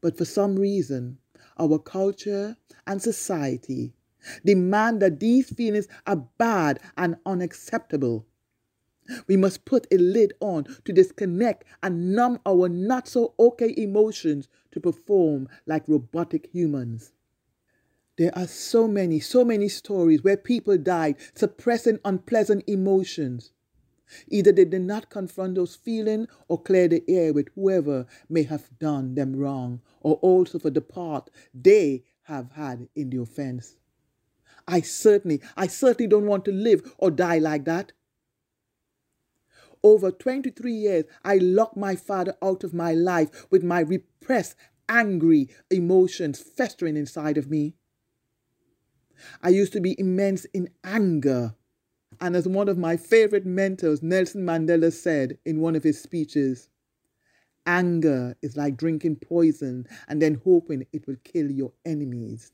But 0.00 0.18
for 0.18 0.24
some 0.24 0.56
reason, 0.56 1.18
our 1.58 1.78
culture 1.78 2.56
and 2.86 3.00
society 3.00 3.94
demand 4.44 5.00
that 5.00 5.20
these 5.20 5.50
feelings 5.50 5.88
are 6.06 6.28
bad 6.38 6.80
and 6.96 7.16
unacceptable. 7.24 8.26
We 9.26 9.36
must 9.36 9.64
put 9.64 9.86
a 9.92 9.98
lid 9.98 10.34
on 10.40 10.64
to 10.84 10.92
disconnect 10.92 11.64
and 11.82 12.14
numb 12.14 12.40
our 12.46 12.68
not 12.68 13.08
so 13.08 13.34
okay 13.38 13.74
emotions 13.76 14.48
to 14.72 14.80
perform 14.80 15.48
like 15.66 15.88
robotic 15.88 16.48
humans. 16.52 17.12
There 18.16 18.36
are 18.38 18.46
so 18.46 18.86
many, 18.86 19.18
so 19.18 19.44
many 19.44 19.68
stories 19.68 20.22
where 20.22 20.36
people 20.36 20.78
died 20.78 21.16
suppressing 21.34 21.98
unpleasant 22.04 22.64
emotions. 22.68 23.52
Either 24.28 24.52
they 24.52 24.64
did 24.64 24.82
not 24.82 25.10
confront 25.10 25.56
those 25.56 25.74
feelings 25.74 26.28
or 26.46 26.62
clear 26.62 26.86
the 26.86 27.02
air 27.08 27.32
with 27.32 27.48
whoever 27.54 28.06
may 28.28 28.44
have 28.44 28.70
done 28.78 29.14
them 29.14 29.34
wrong, 29.34 29.80
or 30.00 30.14
also 30.16 30.58
for 30.58 30.70
the 30.70 30.80
part 30.80 31.30
they 31.52 32.04
have 32.24 32.52
had 32.52 32.88
in 32.94 33.10
the 33.10 33.16
offense. 33.20 33.76
I 34.68 34.80
certainly, 34.80 35.40
I 35.56 35.66
certainly 35.66 36.06
don't 36.06 36.26
want 36.26 36.44
to 36.44 36.52
live 36.52 36.94
or 36.98 37.10
die 37.10 37.38
like 37.38 37.64
that. 37.64 37.92
Over 39.84 40.10
23 40.10 40.72
years, 40.72 41.04
I 41.24 41.36
locked 41.36 41.76
my 41.76 41.94
father 41.94 42.34
out 42.40 42.64
of 42.64 42.72
my 42.72 42.94
life 42.94 43.46
with 43.50 43.62
my 43.62 43.80
repressed, 43.80 44.56
angry 44.88 45.50
emotions 45.70 46.40
festering 46.40 46.96
inside 46.96 47.36
of 47.36 47.50
me. 47.50 47.74
I 49.42 49.50
used 49.50 49.74
to 49.74 49.82
be 49.82 49.94
immense 50.00 50.46
in 50.46 50.70
anger. 50.82 51.54
And 52.18 52.34
as 52.34 52.48
one 52.48 52.70
of 52.70 52.78
my 52.78 52.96
favorite 52.96 53.44
mentors, 53.44 54.02
Nelson 54.02 54.46
Mandela, 54.46 54.90
said 54.90 55.36
in 55.44 55.60
one 55.60 55.76
of 55.76 55.82
his 55.82 56.00
speeches, 56.00 56.70
anger 57.66 58.36
is 58.40 58.56
like 58.56 58.78
drinking 58.78 59.16
poison 59.16 59.86
and 60.08 60.22
then 60.22 60.40
hoping 60.44 60.86
it 60.94 61.06
will 61.06 61.16
kill 61.24 61.50
your 61.50 61.74
enemies. 61.84 62.52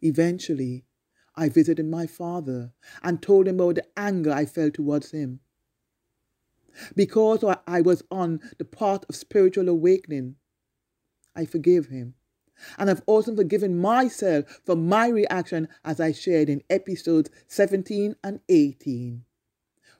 Eventually, 0.00 0.86
I 1.36 1.50
visited 1.50 1.84
my 1.84 2.06
father 2.06 2.72
and 3.02 3.20
told 3.20 3.48
him 3.48 3.56
about 3.56 3.74
the 3.74 3.86
anger 3.98 4.32
I 4.32 4.46
felt 4.46 4.72
towards 4.72 5.10
him. 5.10 5.40
Because 6.96 7.44
I 7.66 7.80
was 7.80 8.02
on 8.10 8.40
the 8.58 8.64
path 8.64 9.04
of 9.08 9.16
spiritual 9.16 9.68
awakening, 9.68 10.36
I 11.34 11.44
forgive 11.44 11.86
him. 11.86 12.14
And 12.78 12.88
I've 12.88 13.02
also 13.06 13.34
forgiven 13.34 13.78
myself 13.78 14.60
for 14.64 14.76
my 14.76 15.08
reaction 15.08 15.68
as 15.84 16.00
I 16.00 16.12
shared 16.12 16.48
in 16.48 16.62
episodes 16.70 17.30
17 17.48 18.14
and 18.22 18.40
18. 18.48 19.24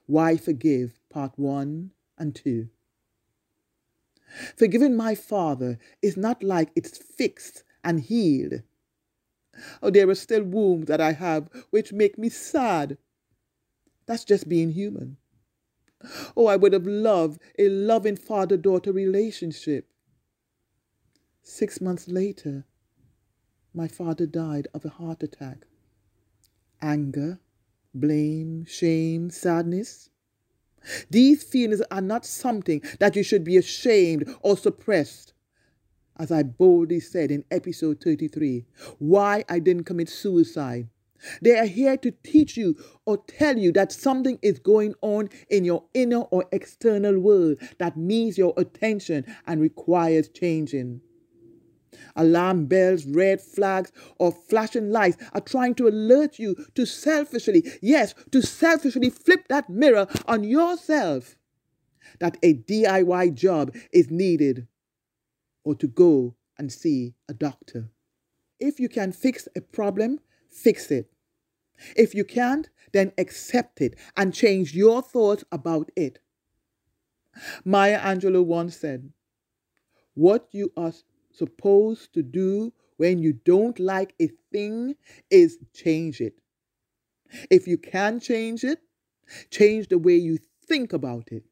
Why 0.05 0.37
Forgive, 0.37 0.99
Part 1.09 1.37
1 1.37 1.91
and 2.17 2.35
2. 2.35 2.69
Forgiving 4.55 4.95
my 4.95 5.15
father 5.15 5.77
is 6.01 6.17
not 6.17 6.43
like 6.43 6.71
it's 6.75 6.97
fixed 6.97 7.63
and 7.83 7.99
healed. 8.01 8.61
Oh, 9.81 9.89
there 9.89 10.09
are 10.09 10.15
still 10.15 10.43
wounds 10.43 10.87
that 10.87 11.01
I 11.01 11.13
have 11.13 11.49
which 11.69 11.93
make 11.93 12.17
me 12.17 12.29
sad. 12.29 12.97
That's 14.05 14.25
just 14.25 14.49
being 14.49 14.71
human. 14.71 15.17
Oh, 16.35 16.47
I 16.47 16.55
would 16.55 16.73
have 16.73 16.87
loved 16.87 17.41
a 17.57 17.69
loving 17.69 18.15
father 18.15 18.57
daughter 18.57 18.91
relationship. 18.91 19.87
Six 21.43 21.79
months 21.79 22.07
later, 22.07 22.65
my 23.73 23.87
father 23.87 24.25
died 24.25 24.67
of 24.73 24.85
a 24.85 24.89
heart 24.89 25.21
attack. 25.21 25.65
Anger, 26.81 27.39
blame, 27.93 28.65
shame, 28.65 29.29
sadness. 29.29 30.09
These 31.09 31.43
feelings 31.43 31.81
are 31.91 32.01
not 32.01 32.25
something 32.25 32.81
that 32.99 33.15
you 33.15 33.23
should 33.23 33.43
be 33.43 33.57
ashamed 33.57 34.33
or 34.41 34.57
suppressed. 34.57 35.33
As 36.17 36.31
I 36.31 36.43
boldly 36.43 36.99
said 36.99 37.31
in 37.31 37.43
episode 37.51 38.01
33, 38.01 38.65
why 38.99 39.43
I 39.49 39.59
didn't 39.59 39.83
commit 39.83 40.09
suicide 40.09 40.87
they 41.41 41.57
are 41.57 41.65
here 41.65 41.97
to 41.97 42.11
teach 42.23 42.57
you 42.57 42.75
or 43.05 43.17
tell 43.17 43.57
you 43.57 43.71
that 43.73 43.91
something 43.91 44.39
is 44.41 44.59
going 44.59 44.95
on 45.01 45.29
in 45.49 45.63
your 45.63 45.85
inner 45.93 46.21
or 46.21 46.45
external 46.51 47.19
world 47.19 47.57
that 47.79 47.97
needs 47.97 48.37
your 48.37 48.53
attention 48.57 49.25
and 49.47 49.61
requires 49.61 50.27
changing. 50.29 51.01
Alarm 52.15 52.65
bells, 52.65 53.05
red 53.05 53.41
flags, 53.41 53.91
or 54.19 54.31
flashing 54.31 54.91
lights 54.91 55.17
are 55.33 55.41
trying 55.41 55.75
to 55.75 55.87
alert 55.87 56.39
you 56.39 56.55
to 56.75 56.85
selfishly, 56.85 57.63
yes, 57.81 58.13
to 58.31 58.41
selfishly 58.41 59.09
flip 59.09 59.47
that 59.47 59.69
mirror 59.69 60.07
on 60.27 60.43
yourself 60.43 61.35
that 62.19 62.37
a 62.43 62.53
DIY 62.53 63.33
job 63.33 63.75
is 63.91 64.11
needed 64.11 64.67
or 65.63 65.75
to 65.75 65.87
go 65.87 66.35
and 66.57 66.71
see 66.71 67.15
a 67.27 67.33
doctor. 67.33 67.89
If 68.59 68.79
you 68.79 68.87
can 68.87 69.11
fix 69.11 69.47
a 69.55 69.61
problem, 69.61 70.19
fix 70.55 70.89
it. 70.89 71.11
If 71.95 72.15
you 72.15 72.23
can't, 72.23 72.69
then 72.93 73.11
accept 73.17 73.81
it 73.81 73.95
and 74.15 74.33
change 74.33 74.73
your 74.73 75.01
thoughts 75.01 75.43
about 75.51 75.91
it. 75.95 76.19
Maya 77.65 77.99
Angelou 77.99 78.45
once 78.45 78.77
said, 78.77 79.11
What 80.13 80.47
you 80.51 80.71
are 80.77 80.93
supposed 81.31 82.13
to 82.13 82.23
do 82.23 82.71
when 82.97 83.19
you 83.19 83.33
don't 83.33 83.77
like 83.77 84.15
a 84.21 84.29
thing 84.51 84.95
is 85.29 85.57
change 85.73 86.21
it. 86.21 86.39
If 87.49 87.67
you 87.67 87.77
can 87.77 88.19
change 88.21 88.63
it, 88.63 88.79
change 89.49 89.89
the 89.89 89.97
way 89.97 90.15
you 90.15 90.37
think 90.65 90.93
about 90.93 91.31
it. 91.31 91.43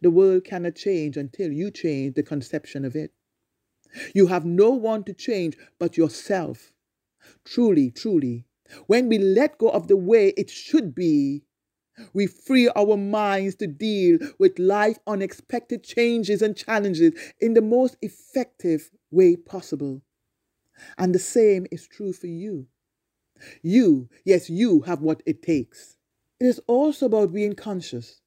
The 0.00 0.10
world 0.10 0.44
cannot 0.44 0.74
change 0.74 1.16
until 1.16 1.52
you 1.52 1.70
change 1.70 2.14
the 2.14 2.22
conception 2.24 2.84
of 2.84 2.96
it. 2.96 3.12
You 4.14 4.26
have 4.26 4.44
no 4.44 4.70
one 4.70 5.04
to 5.04 5.12
change 5.14 5.56
but 5.78 5.96
yourself. 5.96 6.72
Truly, 7.44 7.90
truly, 7.90 8.46
when 8.86 9.08
we 9.08 9.18
let 9.18 9.58
go 9.58 9.68
of 9.68 9.88
the 9.88 9.96
way 9.96 10.28
it 10.36 10.50
should 10.50 10.94
be, 10.94 11.44
we 12.12 12.26
free 12.26 12.68
our 12.76 12.96
minds 12.96 13.54
to 13.56 13.66
deal 13.66 14.18
with 14.38 14.58
life 14.58 14.98
unexpected 15.06 15.82
changes 15.82 16.42
and 16.42 16.56
challenges 16.56 17.12
in 17.40 17.54
the 17.54 17.62
most 17.62 17.96
effective 18.02 18.90
way 19.10 19.36
possible. 19.36 20.02
And 20.98 21.14
the 21.14 21.18
same 21.18 21.66
is 21.70 21.86
true 21.86 22.12
for 22.12 22.26
you. 22.26 22.66
You, 23.62 24.08
yes, 24.24 24.50
you 24.50 24.82
have 24.82 25.00
what 25.00 25.22
it 25.26 25.42
takes. 25.42 25.96
It 26.38 26.46
is 26.46 26.60
also 26.66 27.06
about 27.06 27.32
being 27.32 27.54
conscious. 27.54 28.20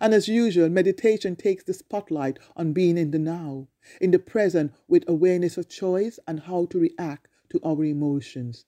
And 0.00 0.12
as 0.12 0.26
usual, 0.26 0.68
meditation 0.68 1.36
takes 1.36 1.62
the 1.62 1.74
spotlight 1.74 2.40
on 2.56 2.72
being 2.72 2.98
in 2.98 3.12
the 3.12 3.20
now, 3.20 3.68
in 4.00 4.10
the 4.10 4.18
present, 4.18 4.72
with 4.88 5.08
awareness 5.08 5.56
of 5.56 5.68
choice 5.68 6.18
and 6.26 6.40
how 6.40 6.66
to 6.66 6.80
react 6.80 7.28
to 7.56 7.68
our 7.68 7.84
emotions. 7.84 8.64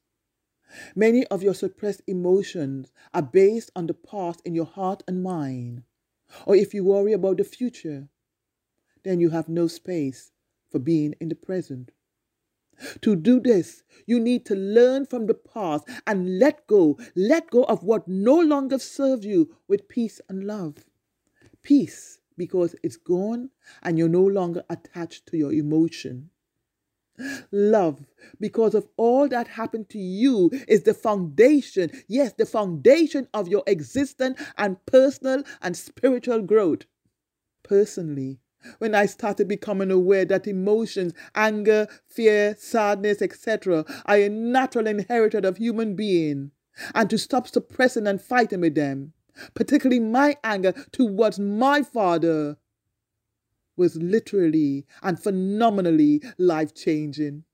Many 0.94 1.27
of 1.27 1.42
your 1.42 1.55
suppressed 1.55 2.03
emotions 2.07 2.92
are 3.14 3.22
based 3.22 3.70
on 3.74 3.87
the 3.87 3.94
past 3.94 4.42
in 4.44 4.55
your 4.55 4.66
heart 4.66 5.03
and 5.09 5.22
mind. 5.22 5.83
Or 6.46 6.55
if 6.55 6.74
you 6.74 6.85
worry 6.85 7.12
about 7.12 7.38
the 7.38 7.44
future, 7.44 8.09
then 9.03 9.20
you 9.20 9.31
have 9.31 9.48
no 9.48 9.66
space 9.66 10.31
for 10.70 10.79
being 10.79 11.14
in 11.20 11.29
the 11.29 11.35
present. 11.35 11.92
To 13.01 13.16
do 13.16 13.40
this, 13.40 13.83
you 14.07 14.20
need 14.20 14.46
to 14.46 14.55
learn 14.55 15.07
from 15.07 15.27
the 15.27 15.35
past 15.35 15.88
and 16.07 16.38
let 16.38 16.66
go, 16.66 16.98
let 17.16 17.51
go 17.51 17.64
of 17.64 17.83
what 17.83 18.07
no 18.07 18.38
longer 18.38 18.79
serves 18.79 19.27
you 19.27 19.57
with 19.66 19.88
peace 19.88 20.20
and 20.29 20.44
love. 20.44 20.85
Peace 21.62 22.20
because 22.37 22.77
it's 22.85 22.96
gone 22.96 23.51
and 23.83 23.98
you're 23.98 24.09
no 24.09 24.24
longer 24.24 24.62
attached 24.70 25.27
to 25.27 25.37
your 25.37 25.53
emotion. 25.53 26.31
Love, 27.50 28.00
because 28.40 28.74
of 28.74 28.88
all 28.96 29.28
that 29.28 29.48
happened 29.48 29.88
to 29.88 29.98
you, 29.98 30.50
is 30.68 30.83
the 30.83 30.94
foundation, 30.94 31.90
yes, 32.07 32.33
the 32.35 32.46
foundation 32.46 33.28
of 33.35 33.48
your 33.48 33.62
existence 33.66 34.40
and 34.57 34.85
personal 34.87 35.42
and 35.62 35.76
spiritual 35.76 36.42
growth. 36.42 36.85
Personally, 37.62 38.38
when 38.78 38.94
I 38.94 39.07
started 39.07 39.48
becoming 39.48 39.90
aware 39.90 40.24
that 40.24 40.46
emotions, 40.46 41.12
anger, 41.35 41.87
fear, 42.07 42.57
sadness, 42.59 43.22
etc., 43.22 43.85
are 44.07 44.16
a 44.16 44.28
natural 44.28 44.87
inherited 44.87 45.44
of 45.44 45.57
human 45.57 45.94
being, 45.94 46.50
and 46.94 47.09
to 47.11 47.18
stop 47.18 47.48
suppressing 47.48 48.07
and 48.07 48.20
fighting 48.20 48.61
with 48.61 48.74
them, 48.74 49.12
particularly 49.54 50.00
my 50.00 50.37
anger 50.42 50.72
towards 50.92 51.38
my 51.38 51.83
father, 51.83 52.57
was 53.79 53.97
literally 53.97 54.87
and 55.03 55.21
phenomenally 55.21 56.23
life 56.38 56.75
changing. 56.75 57.45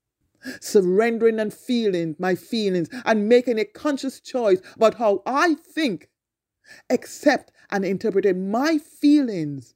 Surrendering 0.61 1.39
and 1.39 1.53
feeling 1.53 2.15
my 2.19 2.35
feelings 2.35 2.89
and 3.05 3.29
making 3.29 3.59
a 3.59 3.65
conscious 3.65 4.19
choice 4.19 4.61
about 4.75 4.95
how 4.95 5.23
I 5.25 5.55
think, 5.55 6.09
accept 6.89 7.51
and 7.71 7.85
interpret 7.85 8.35
my 8.37 8.77
feelings, 8.79 9.75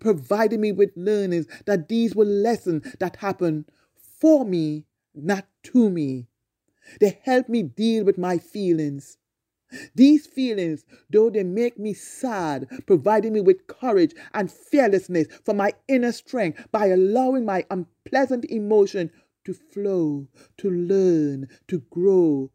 providing 0.00 0.60
me 0.60 0.72
with 0.72 0.92
learnings 0.96 1.46
that 1.66 1.88
these 1.88 2.14
were 2.14 2.24
lessons 2.24 2.94
that 3.00 3.16
happened 3.16 3.66
for 3.96 4.44
me, 4.44 4.86
not 5.14 5.46
to 5.64 5.90
me. 5.90 6.28
They 7.00 7.20
helped 7.24 7.48
me 7.50 7.62
deal 7.62 8.04
with 8.04 8.18
my 8.18 8.38
feelings. 8.38 9.18
These 9.94 10.26
feelings, 10.26 10.84
though 11.10 11.30
they 11.30 11.44
make 11.44 11.78
me 11.78 11.94
sad, 11.94 12.68
providing 12.86 13.32
me 13.32 13.40
with 13.40 13.66
courage 13.66 14.14
and 14.34 14.50
fearlessness 14.50 15.28
for 15.44 15.54
my 15.54 15.74
inner 15.88 16.12
strength 16.12 16.66
by 16.72 16.86
allowing 16.86 17.44
my 17.44 17.64
unpleasant 17.70 18.44
emotion 18.46 19.10
to 19.44 19.54
flow, 19.54 20.28
to 20.58 20.70
learn, 20.70 21.48
to 21.68 21.80
grow, 21.90 22.50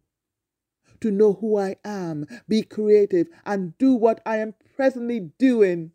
to 1.02 1.12
know 1.12 1.34
who 1.34 1.58
I 1.58 1.76
am, 1.84 2.26
be 2.48 2.64
creative, 2.64 3.28
and 3.46 3.78
do 3.78 3.94
what 3.94 4.22
I 4.26 4.38
am 4.38 4.56
presently 4.76 5.20
doing. 5.38 5.92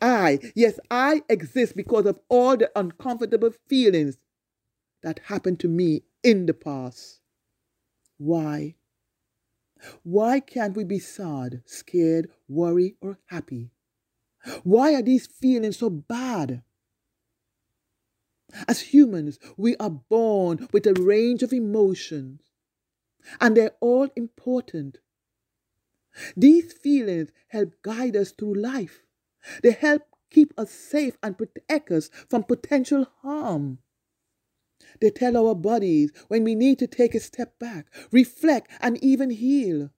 I, 0.00 0.38
yes, 0.54 0.78
I 0.90 1.22
exist 1.28 1.74
because 1.76 2.06
of 2.06 2.20
all 2.28 2.56
the 2.56 2.70
uncomfortable 2.78 3.50
feelings 3.68 4.18
that 5.02 5.18
happened 5.20 5.60
to 5.60 5.68
me 5.68 6.02
in 6.22 6.46
the 6.46 6.54
past. 6.54 7.20
Why? 8.18 8.75
Why 10.02 10.40
can't 10.40 10.76
we 10.76 10.84
be 10.84 10.98
sad, 10.98 11.62
scared, 11.66 12.30
worried, 12.48 12.96
or 13.00 13.18
happy? 13.26 13.70
Why 14.62 14.94
are 14.94 15.02
these 15.02 15.26
feelings 15.26 15.78
so 15.78 15.90
bad? 15.90 16.62
As 18.68 18.80
humans, 18.80 19.38
we 19.56 19.76
are 19.76 19.90
born 19.90 20.68
with 20.72 20.86
a 20.86 20.94
range 20.94 21.42
of 21.42 21.52
emotions, 21.52 22.42
and 23.40 23.56
they're 23.56 23.76
all 23.80 24.08
important. 24.16 24.98
These 26.36 26.72
feelings 26.72 27.30
help 27.48 27.74
guide 27.82 28.16
us 28.16 28.30
through 28.30 28.54
life. 28.54 29.02
They 29.62 29.72
help 29.72 30.02
keep 30.30 30.54
us 30.58 30.70
safe 30.70 31.18
and 31.22 31.36
protect 31.36 31.90
us 31.90 32.08
from 32.28 32.44
potential 32.44 33.06
harm. 33.22 33.78
They 35.00 35.10
tell 35.10 35.36
our 35.36 35.54
bodies 35.54 36.12
when 36.28 36.44
we 36.44 36.54
need 36.54 36.78
to 36.78 36.86
take 36.86 37.14
a 37.14 37.20
step 37.20 37.58
back, 37.58 37.86
reflect, 38.10 38.70
and 38.80 39.02
even 39.02 39.30
heal. 39.30 39.90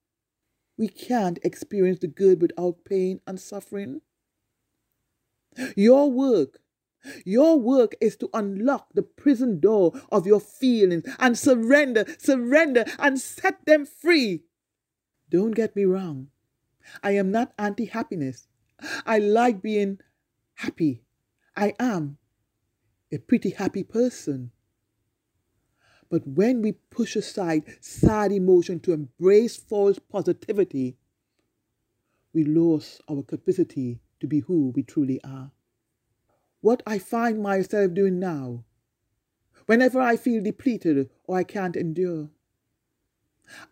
We 0.77 0.87
can't 0.87 1.39
experience 1.43 1.99
the 1.99 2.07
good 2.07 2.41
without 2.41 2.85
pain 2.85 3.21
and 3.27 3.39
suffering. 3.39 4.01
Your 5.75 6.09
work, 6.09 6.59
your 7.25 7.59
work 7.59 7.95
is 7.99 8.15
to 8.17 8.29
unlock 8.33 8.93
the 8.93 9.03
prison 9.03 9.59
door 9.59 9.93
of 10.11 10.27
your 10.27 10.39
feelings 10.39 11.03
and 11.19 11.37
surrender, 11.37 12.05
surrender, 12.17 12.85
and 12.97 13.19
set 13.19 13.65
them 13.65 13.85
free. 13.85 14.43
Don't 15.29 15.51
get 15.51 15.75
me 15.75 15.85
wrong. 15.85 16.27
I 17.03 17.11
am 17.11 17.31
not 17.31 17.53
anti 17.57 17.85
happiness. 17.85 18.47
I 19.05 19.19
like 19.19 19.61
being 19.61 19.99
happy. 20.55 21.03
I 21.55 21.73
am 21.79 22.17
a 23.11 23.17
pretty 23.17 23.51
happy 23.51 23.83
person. 23.83 24.51
But 26.09 26.27
when 26.27 26.61
we 26.61 26.71
push 26.71 27.15
aside 27.15 27.63
sad 27.81 28.31
emotion 28.31 28.79
to 28.81 28.93
embrace 28.93 29.57
false 29.57 29.99
positivity, 29.99 30.97
we 32.33 32.43
lose 32.43 32.99
our 33.09 33.23
capacity 33.23 33.99
to 34.19 34.27
be 34.27 34.39
who 34.39 34.69
we 34.69 34.83
truly 34.83 35.21
are. 35.23 35.51
What 36.61 36.83
I 36.85 36.99
find 36.99 37.41
myself 37.41 37.93
doing 37.93 38.19
now, 38.19 38.65
whenever 39.65 40.01
I 40.01 40.17
feel 40.17 40.43
depleted 40.43 41.09
or 41.25 41.37
I 41.37 41.43
can't 41.43 41.75
endure, 41.75 42.29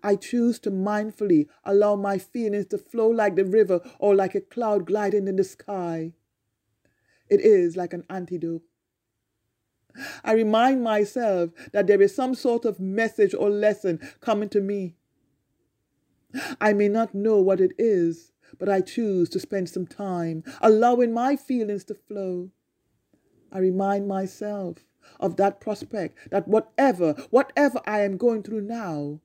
I 0.01 0.15
choose 0.15 0.59
to 0.59 0.71
mindfully 0.71 1.47
allow 1.63 1.95
my 1.95 2.17
feelings 2.17 2.67
to 2.67 2.77
flow 2.77 3.09
like 3.09 3.35
the 3.35 3.45
river 3.45 3.81
or 3.99 4.15
like 4.15 4.35
a 4.35 4.41
cloud 4.41 4.87
gliding 4.87 5.27
in 5.27 5.35
the 5.35 5.43
sky. 5.43 6.13
It 7.29 7.41
is 7.41 7.75
like 7.75 7.93
an 7.93 8.05
antidote. 8.09 8.63
I 10.23 10.33
remind 10.33 10.83
myself 10.83 11.51
that 11.71 11.87
there 11.87 12.01
is 12.01 12.15
some 12.15 12.35
sort 12.35 12.65
of 12.65 12.79
message 12.79 13.33
or 13.33 13.49
lesson 13.49 13.99
coming 14.21 14.49
to 14.49 14.61
me. 14.61 14.95
I 16.59 16.73
may 16.73 16.87
not 16.87 17.15
know 17.15 17.41
what 17.41 17.61
it 17.61 17.71
is, 17.77 18.31
but 18.59 18.69
I 18.69 18.81
choose 18.81 19.29
to 19.29 19.39
spend 19.39 19.69
some 19.69 19.87
time 19.87 20.43
allowing 20.61 21.13
my 21.13 21.35
feelings 21.35 21.83
to 21.85 21.95
flow. 21.95 22.51
I 23.51 23.59
remind 23.59 24.07
myself 24.07 24.77
of 25.19 25.37
that 25.37 25.61
prospect 25.61 26.29
that 26.31 26.47
whatever, 26.47 27.13
whatever 27.29 27.81
I 27.85 28.01
am 28.01 28.17
going 28.17 28.43
through 28.43 28.61
now, 28.61 29.21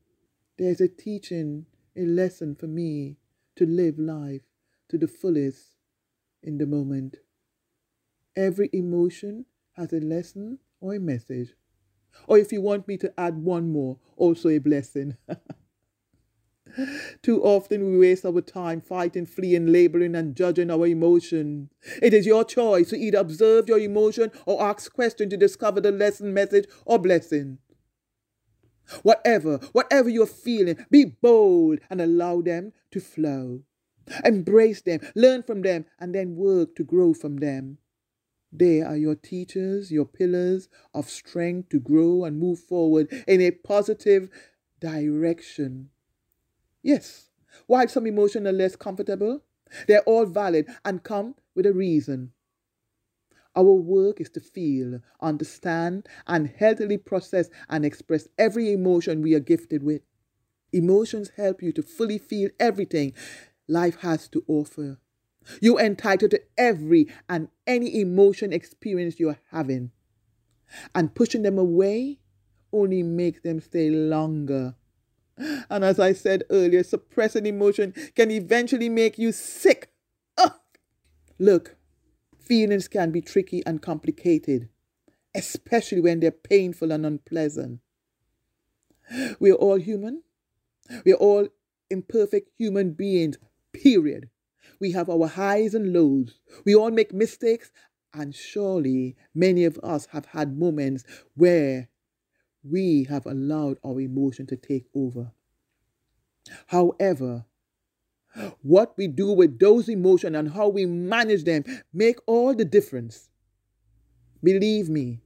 there's 0.58 0.80
a 0.80 0.88
teaching, 0.88 1.66
a 1.96 2.02
lesson 2.02 2.54
for 2.54 2.66
me 2.66 3.16
to 3.56 3.66
live 3.66 3.98
life 3.98 4.42
to 4.88 4.98
the 4.98 5.08
fullest 5.08 5.76
in 6.42 6.58
the 6.58 6.66
moment. 6.66 7.16
Every 8.36 8.70
emotion 8.72 9.46
has 9.74 9.92
a 9.92 10.00
lesson 10.00 10.58
or 10.80 10.94
a 10.94 11.00
message. 11.00 11.54
Or 12.26 12.38
if 12.38 12.52
you 12.52 12.60
want 12.60 12.86
me 12.88 12.96
to 12.98 13.12
add 13.18 13.38
one 13.38 13.70
more, 13.70 13.98
also 14.16 14.48
a 14.48 14.58
blessing. 14.58 15.16
Too 17.22 17.42
often 17.42 17.84
we 17.84 17.98
waste 17.98 18.24
our 18.24 18.40
time 18.40 18.80
fighting, 18.80 19.26
fleeing, 19.26 19.66
labeling, 19.66 20.14
and 20.14 20.34
judging 20.34 20.70
our 20.70 20.86
emotion. 20.86 21.70
It 22.00 22.14
is 22.14 22.26
your 22.26 22.44
choice 22.44 22.90
to 22.90 22.96
either 22.98 23.18
observe 23.18 23.68
your 23.68 23.78
emotion 23.78 24.30
or 24.46 24.62
ask 24.62 24.92
questions 24.92 25.30
to 25.30 25.36
discover 25.36 25.80
the 25.80 25.92
lesson, 25.92 26.32
message, 26.32 26.66
or 26.86 26.98
blessing. 26.98 27.58
Whatever, 29.02 29.58
whatever 29.72 30.08
you're 30.08 30.26
feeling, 30.26 30.84
be 30.90 31.04
bold 31.04 31.80
and 31.90 32.00
allow 32.00 32.40
them 32.40 32.72
to 32.90 33.00
flow. 33.00 33.62
Embrace 34.24 34.82
them, 34.82 35.00
learn 35.14 35.42
from 35.42 35.62
them, 35.62 35.86
and 35.98 36.14
then 36.14 36.36
work 36.36 36.74
to 36.76 36.84
grow 36.84 37.14
from 37.14 37.36
them. 37.36 37.78
They 38.52 38.82
are 38.82 38.96
your 38.96 39.14
teachers, 39.14 39.90
your 39.90 40.04
pillars 40.04 40.68
of 40.92 41.08
strength 41.08 41.70
to 41.70 41.80
grow 41.80 42.24
and 42.24 42.38
move 42.38 42.60
forward 42.60 43.08
in 43.26 43.40
a 43.40 43.50
positive 43.50 44.28
direction. 44.80 45.90
Yes, 46.82 47.30
while 47.66 47.88
some 47.88 48.06
emotions 48.06 48.46
are 48.46 48.52
less 48.52 48.76
comfortable, 48.76 49.42
they're 49.88 50.02
all 50.02 50.26
valid 50.26 50.66
and 50.84 51.02
come 51.02 51.34
with 51.54 51.66
a 51.66 51.72
reason. 51.72 52.32
Our 53.54 53.74
work 53.74 54.20
is 54.20 54.30
to 54.30 54.40
feel, 54.40 55.00
understand, 55.20 56.08
and 56.26 56.48
healthily 56.48 56.96
process 56.96 57.50
and 57.68 57.84
express 57.84 58.28
every 58.38 58.72
emotion 58.72 59.20
we 59.20 59.34
are 59.34 59.40
gifted 59.40 59.82
with. 59.82 60.02
Emotions 60.72 61.32
help 61.36 61.62
you 61.62 61.72
to 61.72 61.82
fully 61.82 62.18
feel 62.18 62.50
everything 62.58 63.12
life 63.68 63.96
has 64.00 64.28
to 64.28 64.44
offer. 64.48 65.01
You're 65.60 65.80
entitled 65.80 66.30
to 66.32 66.42
every 66.56 67.08
and 67.28 67.48
any 67.66 68.00
emotion 68.00 68.52
experience 68.52 69.18
you're 69.18 69.38
having. 69.50 69.90
And 70.94 71.14
pushing 71.14 71.42
them 71.42 71.58
away 71.58 72.18
only 72.72 73.02
makes 73.02 73.40
them 73.40 73.60
stay 73.60 73.90
longer. 73.90 74.74
And 75.70 75.84
as 75.84 75.98
I 75.98 76.12
said 76.12 76.44
earlier, 76.50 76.82
suppressing 76.82 77.46
emotion 77.46 77.94
can 78.14 78.30
eventually 78.30 78.88
make 78.88 79.18
you 79.18 79.32
sick. 79.32 79.92
Ugh. 80.38 80.52
Look, 81.38 81.76
feelings 82.38 82.88
can 82.88 83.10
be 83.10 83.20
tricky 83.20 83.64
and 83.66 83.82
complicated, 83.82 84.68
especially 85.34 86.00
when 86.00 86.20
they're 86.20 86.30
painful 86.30 86.92
and 86.92 87.04
unpleasant. 87.04 87.80
We're 89.40 89.54
all 89.54 89.78
human. 89.78 90.22
We're 91.04 91.16
all 91.16 91.48
imperfect 91.90 92.50
human 92.56 92.92
beings, 92.92 93.38
period. 93.72 94.28
We 94.82 94.90
have 94.90 95.08
our 95.08 95.28
highs 95.28 95.74
and 95.74 95.92
lows. 95.92 96.40
We 96.64 96.74
all 96.74 96.90
make 96.90 97.14
mistakes, 97.14 97.70
and 98.12 98.34
surely 98.34 99.14
many 99.32 99.64
of 99.64 99.78
us 99.80 100.06
have 100.06 100.26
had 100.26 100.58
moments 100.58 101.04
where 101.36 101.88
we 102.64 103.04
have 103.04 103.24
allowed 103.24 103.78
our 103.84 104.00
emotion 104.00 104.44
to 104.48 104.56
take 104.56 104.86
over. 104.92 105.30
However, 106.66 107.44
what 108.62 108.98
we 108.98 109.06
do 109.06 109.30
with 109.30 109.60
those 109.60 109.88
emotions 109.88 110.34
and 110.34 110.50
how 110.52 110.68
we 110.68 110.84
manage 110.84 111.44
them 111.44 111.62
make 111.92 112.18
all 112.26 112.52
the 112.52 112.64
difference. 112.64 113.30
Believe 114.42 114.88
me, 114.88 115.20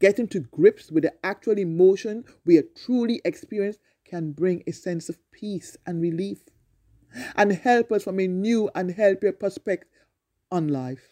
getting 0.00 0.26
to 0.26 0.40
grips 0.40 0.90
with 0.90 1.04
the 1.04 1.14
actual 1.24 1.58
emotion 1.60 2.24
we 2.44 2.58
are 2.58 2.64
truly 2.84 3.20
experiencing 3.24 3.80
can 4.04 4.32
bring 4.32 4.64
a 4.66 4.72
sense 4.72 5.08
of 5.08 5.16
peace 5.30 5.76
and 5.86 6.02
relief 6.02 6.42
and 7.36 7.52
help 7.52 7.92
us 7.92 8.04
from 8.04 8.20
a 8.20 8.26
new 8.26 8.70
and 8.74 8.92
healthier 8.92 9.32
perspective 9.32 9.88
on 10.50 10.68
life. 10.68 11.08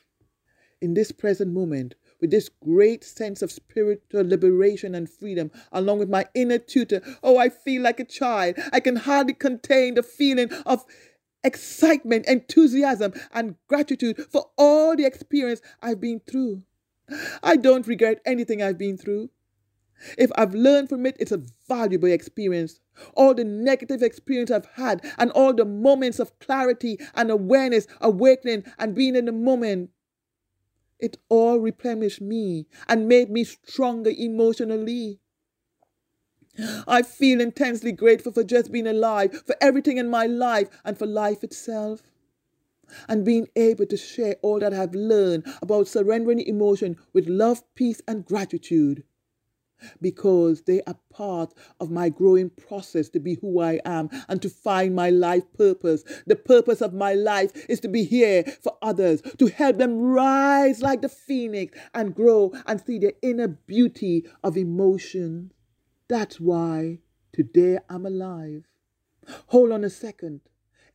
In 0.80 0.94
this 0.94 1.12
present 1.12 1.52
moment, 1.52 1.94
with 2.20 2.30
this 2.30 2.48
great 2.48 3.04
sense 3.04 3.42
of 3.42 3.52
spiritual 3.52 4.26
liberation 4.26 4.94
and 4.94 5.08
freedom, 5.08 5.50
along 5.72 5.98
with 5.98 6.08
my 6.08 6.26
inner 6.34 6.58
tutor, 6.58 7.02
oh, 7.22 7.38
I 7.38 7.48
feel 7.48 7.82
like 7.82 8.00
a 8.00 8.04
child. 8.04 8.56
I 8.72 8.80
can 8.80 8.96
hardly 8.96 9.34
contain 9.34 9.94
the 9.94 10.02
feeling 10.02 10.52
of 10.66 10.84
excitement, 11.44 12.26
enthusiasm, 12.26 13.12
and 13.32 13.56
gratitude 13.68 14.24
for 14.30 14.50
all 14.56 14.96
the 14.96 15.04
experience 15.04 15.60
I've 15.82 16.00
been 16.00 16.20
through. 16.20 16.62
I 17.42 17.56
don't 17.56 17.86
regret 17.86 18.20
anything 18.24 18.62
I've 18.62 18.78
been 18.78 18.98
through. 18.98 19.30
If 20.16 20.30
I've 20.36 20.54
learned 20.54 20.88
from 20.88 21.06
it, 21.06 21.16
it's 21.18 21.32
a 21.32 21.42
valuable 21.68 22.10
experience. 22.10 22.80
All 23.14 23.34
the 23.34 23.44
negative 23.44 24.02
experience 24.02 24.50
I've 24.50 24.66
had, 24.74 25.04
and 25.18 25.30
all 25.32 25.52
the 25.54 25.64
moments 25.64 26.18
of 26.18 26.38
clarity 26.38 26.98
and 27.14 27.30
awareness, 27.30 27.86
awakening, 28.00 28.64
and 28.78 28.94
being 28.94 29.16
in 29.16 29.24
the 29.26 29.32
moment, 29.32 29.90
it 30.98 31.16
all 31.28 31.58
replenished 31.58 32.20
me 32.20 32.66
and 32.88 33.08
made 33.08 33.30
me 33.30 33.44
stronger 33.44 34.10
emotionally. 34.16 35.20
I 36.88 37.02
feel 37.02 37.40
intensely 37.40 37.92
grateful 37.92 38.32
for 38.32 38.42
just 38.42 38.72
being 38.72 38.86
alive, 38.88 39.42
for 39.46 39.54
everything 39.60 39.96
in 39.98 40.08
my 40.08 40.26
life, 40.26 40.68
and 40.84 40.98
for 40.98 41.06
life 41.06 41.44
itself. 41.44 42.02
And 43.06 43.24
being 43.24 43.48
able 43.54 43.86
to 43.86 43.96
share 43.96 44.36
all 44.42 44.58
that 44.60 44.72
I've 44.72 44.94
learned 44.94 45.46
about 45.60 45.88
surrendering 45.88 46.40
emotion 46.40 46.96
with 47.12 47.28
love, 47.28 47.62
peace, 47.74 48.00
and 48.08 48.24
gratitude 48.24 49.04
because 50.00 50.62
they 50.62 50.82
are 50.82 50.96
part 51.10 51.54
of 51.80 51.90
my 51.90 52.08
growing 52.08 52.50
process 52.50 53.08
to 53.10 53.20
be 53.20 53.34
who 53.34 53.60
I 53.60 53.80
am 53.84 54.10
and 54.28 54.40
to 54.42 54.48
find 54.48 54.94
my 54.94 55.10
life 55.10 55.44
purpose. 55.56 56.04
The 56.26 56.36
purpose 56.36 56.80
of 56.80 56.94
my 56.94 57.14
life 57.14 57.52
is 57.68 57.80
to 57.80 57.88
be 57.88 58.04
here 58.04 58.44
for 58.62 58.76
others, 58.82 59.22
to 59.38 59.46
help 59.46 59.78
them 59.78 59.98
rise 59.98 60.82
like 60.82 61.02
the 61.02 61.08
phoenix 61.08 61.78
and 61.94 62.14
grow 62.14 62.52
and 62.66 62.80
see 62.80 62.98
the 62.98 63.14
inner 63.22 63.48
beauty 63.48 64.24
of 64.44 64.56
emotion. 64.56 65.52
That's 66.08 66.40
why 66.40 66.98
today 67.32 67.78
I'm 67.88 68.06
alive. 68.06 68.64
Hold 69.48 69.72
on 69.72 69.84
a 69.84 69.90
second. 69.90 70.40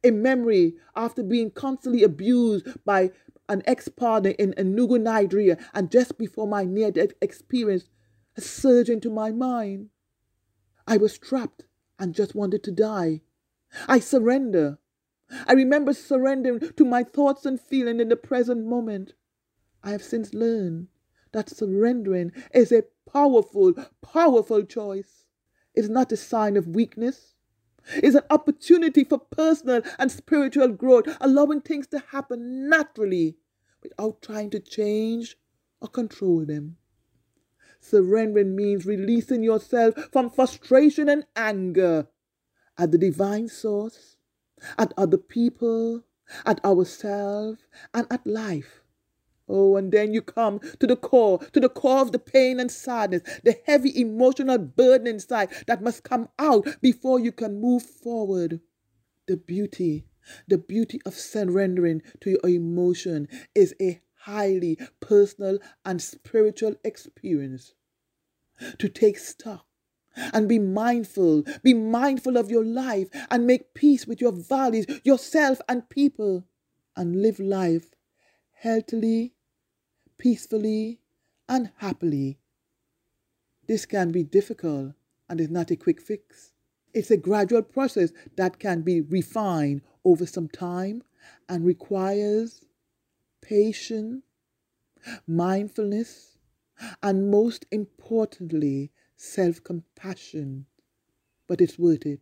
A 0.03 0.11
memory 0.11 0.75
after 0.95 1.23
being 1.23 1.51
constantly 1.51 2.03
abused 2.03 2.67
by 2.83 3.11
an 3.49 3.61
ex 3.65 3.87
partner 3.87 4.31
in 4.31 4.53
Enugu, 4.53 4.99
Nigeria, 4.99 5.57
and 5.73 5.91
just 5.91 6.17
before 6.17 6.47
my 6.47 6.63
near 6.63 6.91
death 6.91 7.11
experience 7.21 7.89
a 8.35 8.41
surge 8.41 8.89
into 8.89 9.09
my 9.09 9.31
mind. 9.31 9.89
I 10.87 10.97
was 10.97 11.17
trapped 11.17 11.65
and 11.99 12.13
just 12.13 12.35
wanted 12.35 12.63
to 12.63 12.71
die. 12.71 13.21
I 13.87 13.99
surrender. 13.99 14.79
I 15.47 15.53
remember 15.53 15.93
surrendering 15.93 16.59
to 16.75 16.85
my 16.85 17.03
thoughts 17.03 17.45
and 17.45 17.59
feelings 17.59 18.01
in 18.01 18.09
the 18.09 18.15
present 18.15 18.65
moment. 18.65 19.13
I 19.83 19.91
have 19.91 20.03
since 20.03 20.33
learned 20.33 20.87
that 21.31 21.49
surrendering 21.49 22.31
is 22.53 22.71
a 22.71 22.83
powerful, 23.11 23.73
powerful 24.01 24.63
choice. 24.63 25.25
It's 25.73 25.89
not 25.89 26.11
a 26.11 26.17
sign 26.17 26.55
of 26.57 26.67
weakness. 26.67 27.33
It's 27.95 28.15
an 28.15 28.23
opportunity 28.29 29.03
for 29.03 29.17
personal 29.17 29.81
and 29.99 30.11
spiritual 30.11 30.69
growth, 30.69 31.17
allowing 31.19 31.61
things 31.61 31.87
to 31.87 31.99
happen 31.99 32.69
naturally 32.69 33.37
without 33.81 34.21
trying 34.21 34.49
to 34.51 34.59
change 34.59 35.37
or 35.81 35.89
control 35.89 36.45
them. 36.45 36.77
Surrendering 37.83 38.55
means 38.55 38.85
releasing 38.85 39.43
yourself 39.43 39.93
from 40.13 40.29
frustration 40.29 41.09
and 41.09 41.25
anger 41.35 42.07
at 42.77 42.91
the 42.91 42.97
divine 42.97 43.49
source, 43.49 44.15
at 44.79 44.93
other 44.97 45.17
people, 45.17 46.05
at 46.45 46.63
ourselves, 46.63 47.67
and 47.93 48.07
at 48.09 48.25
life. 48.25 48.83
Oh, 49.49 49.75
and 49.75 49.91
then 49.91 50.13
you 50.13 50.21
come 50.21 50.61
to 50.79 50.87
the 50.87 50.95
core, 50.95 51.39
to 51.51 51.59
the 51.59 51.67
core 51.67 51.99
of 51.99 52.13
the 52.13 52.19
pain 52.19 52.61
and 52.61 52.71
sadness, 52.71 53.21
the 53.43 53.59
heavy 53.65 53.99
emotional 53.99 54.57
burden 54.57 55.05
inside 55.05 55.49
that 55.67 55.83
must 55.83 56.03
come 56.03 56.29
out 56.39 56.65
before 56.81 57.19
you 57.19 57.33
can 57.33 57.59
move 57.59 57.83
forward. 57.83 58.61
The 59.27 59.35
beauty, 59.35 60.05
the 60.47 60.57
beauty 60.57 61.01
of 61.05 61.15
surrendering 61.15 62.01
to 62.21 62.29
your 62.29 62.49
emotion 62.49 63.27
is 63.53 63.75
a 63.81 64.01
highly 64.23 64.77
personal 64.99 65.59
and 65.85 66.01
spiritual 66.01 66.75
experience. 66.83 67.73
To 68.79 68.87
take 68.87 69.17
stock 69.17 69.65
and 70.15 70.47
be 70.47 70.59
mindful, 70.59 71.43
be 71.63 71.73
mindful 71.73 72.37
of 72.37 72.51
your 72.51 72.63
life 72.63 73.09
and 73.31 73.47
make 73.47 73.73
peace 73.73 74.05
with 74.05 74.21
your 74.21 74.31
values, 74.31 74.85
yourself, 75.03 75.59
and 75.67 75.89
people, 75.89 76.45
and 76.95 77.21
live 77.21 77.39
life 77.39 77.95
healthily, 78.63 79.33
peacefully, 80.17 81.01
and 81.49 81.71
happily. 81.77 82.39
This 83.67 83.85
can 83.85 84.11
be 84.11 84.23
difficult 84.23 84.93
and 85.27 85.41
is 85.41 85.49
not 85.49 85.71
a 85.71 85.75
quick 85.75 85.99
fix. 85.99 86.53
It's 86.93 87.11
a 87.11 87.17
gradual 87.17 87.63
process 87.63 88.11
that 88.37 88.59
can 88.59 88.83
be 88.83 89.01
refined 89.01 89.81
over 90.05 90.25
some 90.25 90.47
time 90.47 91.03
and 91.49 91.65
requires 91.65 92.63
patience, 93.43 94.23
mindfulness, 95.27 96.37
and 97.01 97.29
most 97.29 97.65
importantly, 97.71 98.91
self 99.15 99.63
compassion. 99.63 100.65
But 101.47 101.61
it's 101.61 101.77
worth 101.77 102.05
it. 102.05 102.21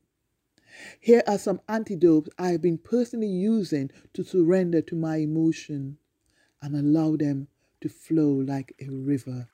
Here 0.99 1.21
are 1.27 1.37
some 1.37 1.61
antidotes 1.67 2.29
I 2.37 2.49
have 2.51 2.61
been 2.61 2.77
personally 2.77 3.27
using 3.27 3.91
to 4.13 4.23
surrender 4.23 4.81
to 4.81 4.95
my 4.95 5.17
emotion 5.17 5.97
and 6.61 6.75
allow 6.75 7.15
them 7.15 7.47
to 7.81 7.89
flow 7.89 8.31
like 8.31 8.73
a 8.79 8.89
river. 8.89 9.49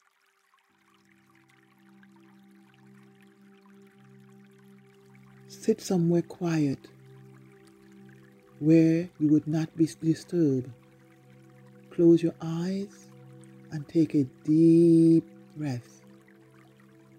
Sit 5.48 5.82
somewhere 5.82 6.22
quiet 6.22 6.88
where 8.60 9.10
you 9.20 9.28
would 9.30 9.48
not 9.48 9.76
be 9.76 9.88
disturbed. 10.02 10.70
Close 11.98 12.22
your 12.22 12.36
eyes 12.44 13.08
and 13.72 13.90
take 13.90 14.14
a 14.14 14.24
deep 14.44 15.24
breath. 15.56 16.04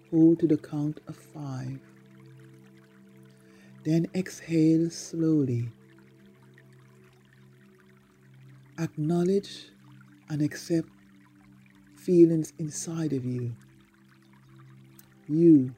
Hold 0.09 0.39
to 0.39 0.47
the 0.47 0.55
count 0.55 1.01
of 1.05 1.17
five. 1.17 1.81
Then 3.83 4.07
exhale 4.15 4.89
slowly. 4.89 5.67
Acknowledge 8.77 9.65
and 10.29 10.41
accept 10.41 10.87
feelings 11.97 12.53
inside 12.57 13.11
of 13.11 13.25
you. 13.25 13.53
You 15.27 15.75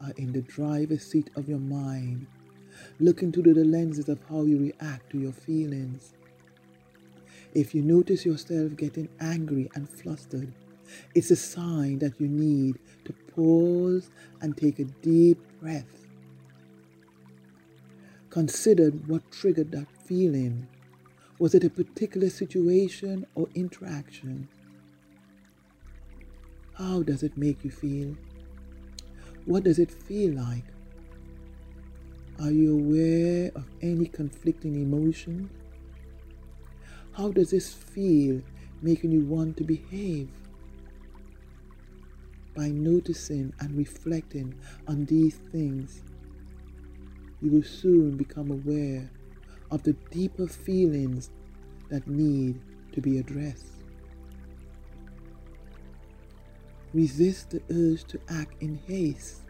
are 0.00 0.12
in 0.16 0.32
the 0.32 0.42
driver's 0.42 1.06
seat 1.06 1.30
of 1.36 1.48
your 1.48 1.60
mind, 1.60 2.26
looking 2.98 3.30
through 3.30 3.54
the 3.54 3.64
lenses 3.64 4.08
of 4.08 4.18
how 4.28 4.42
you 4.42 4.58
react 4.58 5.10
to 5.10 5.18
your 5.18 5.30
feelings. 5.32 6.14
If 7.54 7.74
you 7.74 7.82
notice 7.82 8.24
yourself 8.24 8.76
getting 8.76 9.10
angry 9.20 9.70
and 9.74 9.86
flustered, 9.88 10.52
it's 11.14 11.30
a 11.30 11.36
sign 11.36 11.98
that 11.98 12.18
you 12.18 12.26
need 12.26 12.78
to 13.04 13.12
pause 13.34 14.10
and 14.40 14.56
take 14.56 14.78
a 14.78 14.84
deep 14.84 15.38
breath. 15.60 16.06
Consider 18.30 18.90
what 18.90 19.30
triggered 19.30 19.70
that 19.72 19.86
feeling. 20.06 20.66
Was 21.38 21.54
it 21.54 21.64
a 21.64 21.70
particular 21.70 22.30
situation 22.30 23.26
or 23.34 23.48
interaction? 23.54 24.48
How 26.74 27.02
does 27.02 27.22
it 27.22 27.36
make 27.36 27.64
you 27.64 27.70
feel? 27.70 28.16
What 29.44 29.64
does 29.64 29.78
it 29.78 29.90
feel 29.90 30.32
like? 30.32 30.64
Are 32.40 32.50
you 32.50 32.78
aware 32.78 33.50
of 33.54 33.66
any 33.82 34.06
conflicting 34.06 34.76
emotions? 34.76 35.50
How 37.12 37.30
does 37.30 37.50
this 37.50 37.72
feel 37.72 38.40
making 38.80 39.12
you 39.12 39.20
want 39.26 39.58
to 39.58 39.64
behave? 39.64 40.30
By 42.56 42.68
noticing 42.68 43.52
and 43.60 43.76
reflecting 43.76 44.54
on 44.88 45.04
these 45.04 45.36
things, 45.52 46.02
you 47.42 47.50
will 47.50 47.62
soon 47.62 48.16
become 48.16 48.50
aware 48.50 49.10
of 49.70 49.82
the 49.82 49.92
deeper 50.10 50.46
feelings 50.46 51.30
that 51.90 52.06
need 52.06 52.60
to 52.92 53.02
be 53.02 53.18
addressed. 53.18 53.66
Resist 56.94 57.50
the 57.50 57.62
urge 57.70 58.04
to 58.04 58.20
act 58.28 58.62
in 58.62 58.78
haste. 58.86 59.42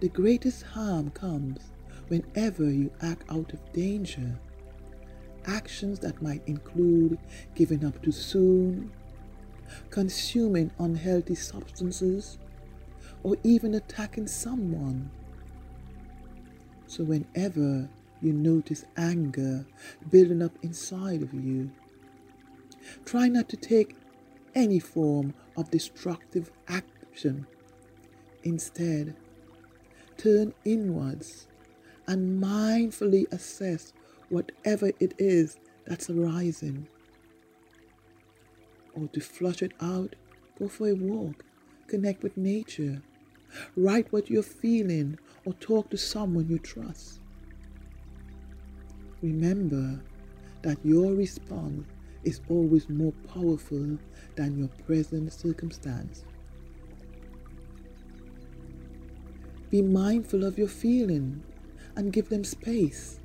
The 0.00 0.08
greatest 0.08 0.64
harm 0.64 1.10
comes 1.10 1.60
whenever 2.08 2.64
you 2.64 2.90
act 3.02 3.24
out 3.30 3.52
of 3.52 3.72
danger 3.72 4.38
actions 5.46 5.98
that 6.00 6.20
might 6.22 6.42
include 6.46 7.18
giving 7.54 7.84
up 7.84 8.00
too 8.02 8.12
soon, 8.12 8.90
consuming 9.90 10.70
unhealthy 10.78 11.34
substances, 11.34 12.38
or 13.22 13.36
even 13.42 13.74
attacking 13.74 14.26
someone. 14.26 15.10
So, 16.86 17.04
whenever 17.04 17.88
you 18.20 18.32
notice 18.32 18.84
anger 18.96 19.66
building 20.10 20.42
up 20.42 20.52
inside 20.62 21.22
of 21.22 21.32
you, 21.32 21.70
try 23.04 23.28
not 23.28 23.48
to 23.50 23.56
take 23.56 23.96
any 24.54 24.78
form 24.78 25.34
of 25.56 25.70
destructive 25.70 26.50
action. 26.68 27.46
Instead, 28.44 29.16
turn 30.16 30.52
inwards 30.64 31.46
and 32.06 32.42
mindfully 32.42 33.32
assess 33.32 33.92
whatever 34.32 34.90
it 34.98 35.12
is 35.18 35.58
that's 35.86 36.08
arising. 36.08 36.88
Or 38.94 39.06
to 39.08 39.20
flush 39.20 39.62
it 39.62 39.72
out, 39.80 40.16
go 40.58 40.68
for 40.68 40.88
a 40.88 40.94
walk, 40.94 41.44
connect 41.86 42.22
with 42.22 42.36
nature, 42.38 43.02
write 43.76 44.10
what 44.10 44.30
you're 44.30 44.42
feeling, 44.42 45.18
or 45.44 45.52
talk 45.54 45.90
to 45.90 45.98
someone 45.98 46.48
you 46.48 46.58
trust. 46.58 47.20
Remember 49.20 50.00
that 50.62 50.78
your 50.82 51.12
response 51.14 51.84
is 52.24 52.40
always 52.48 52.88
more 52.88 53.12
powerful 53.34 53.98
than 54.36 54.58
your 54.58 54.68
present 54.86 55.30
circumstance. 55.32 56.24
Be 59.70 59.82
mindful 59.82 60.44
of 60.44 60.56
your 60.56 60.68
feelings 60.68 61.44
and 61.96 62.12
give 62.12 62.30
them 62.30 62.44
space. 62.44 63.18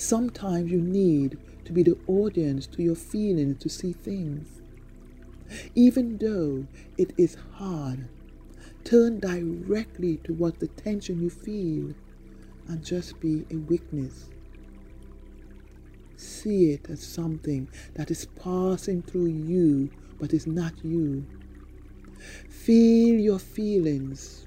Sometimes 0.00 0.72
you 0.72 0.80
need 0.80 1.36
to 1.66 1.72
be 1.72 1.82
the 1.82 1.98
audience 2.06 2.66
to 2.68 2.82
your 2.82 2.94
feelings 2.94 3.58
to 3.62 3.68
see 3.68 3.92
things. 3.92 4.62
Even 5.74 6.16
though 6.16 6.66
it 6.96 7.12
is 7.18 7.36
hard, 7.56 8.08
turn 8.82 9.20
directly 9.20 10.16
towards 10.24 10.58
the 10.58 10.68
tension 10.68 11.20
you 11.20 11.28
feel 11.28 11.92
and 12.66 12.82
just 12.82 13.20
be 13.20 13.44
a 13.50 13.56
witness. 13.56 14.30
See 16.16 16.70
it 16.70 16.88
as 16.88 17.02
something 17.02 17.68
that 17.92 18.10
is 18.10 18.24
passing 18.24 19.02
through 19.02 19.26
you 19.26 19.90
but 20.18 20.32
is 20.32 20.46
not 20.46 20.82
you. 20.82 21.26
Feel 22.48 23.20
your 23.20 23.38
feelings. 23.38 24.46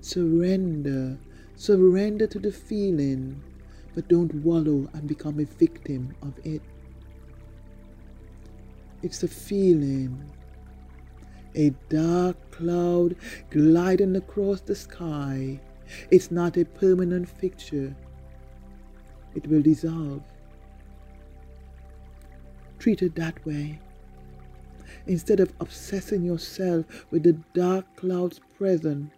Surrender. 0.00 1.18
Surrender 1.54 2.26
to 2.26 2.38
the 2.38 2.50
feeling, 2.50 3.42
but 3.94 4.08
don't 4.08 4.34
wallow 4.36 4.88
and 4.92 5.06
become 5.06 5.38
a 5.38 5.44
victim 5.44 6.14
of 6.22 6.34
it. 6.44 6.62
It's 9.02 9.22
a 9.22 9.28
feeling. 9.28 10.30
A 11.54 11.70
dark 11.88 12.36
cloud 12.50 13.16
gliding 13.50 14.16
across 14.16 14.60
the 14.60 14.74
sky. 14.74 15.60
It's 16.10 16.30
not 16.30 16.56
a 16.56 16.64
permanent 16.64 17.28
fixture. 17.28 17.94
It 19.34 19.46
will 19.46 19.62
dissolve. 19.62 20.22
Treat 22.78 23.02
it 23.02 23.14
that 23.14 23.44
way. 23.46 23.78
Instead 25.06 25.40
of 25.40 25.52
obsessing 25.60 26.24
yourself 26.24 27.06
with 27.10 27.22
the 27.22 27.34
dark 27.52 27.84
clouds 27.96 28.40
present, 28.56 29.10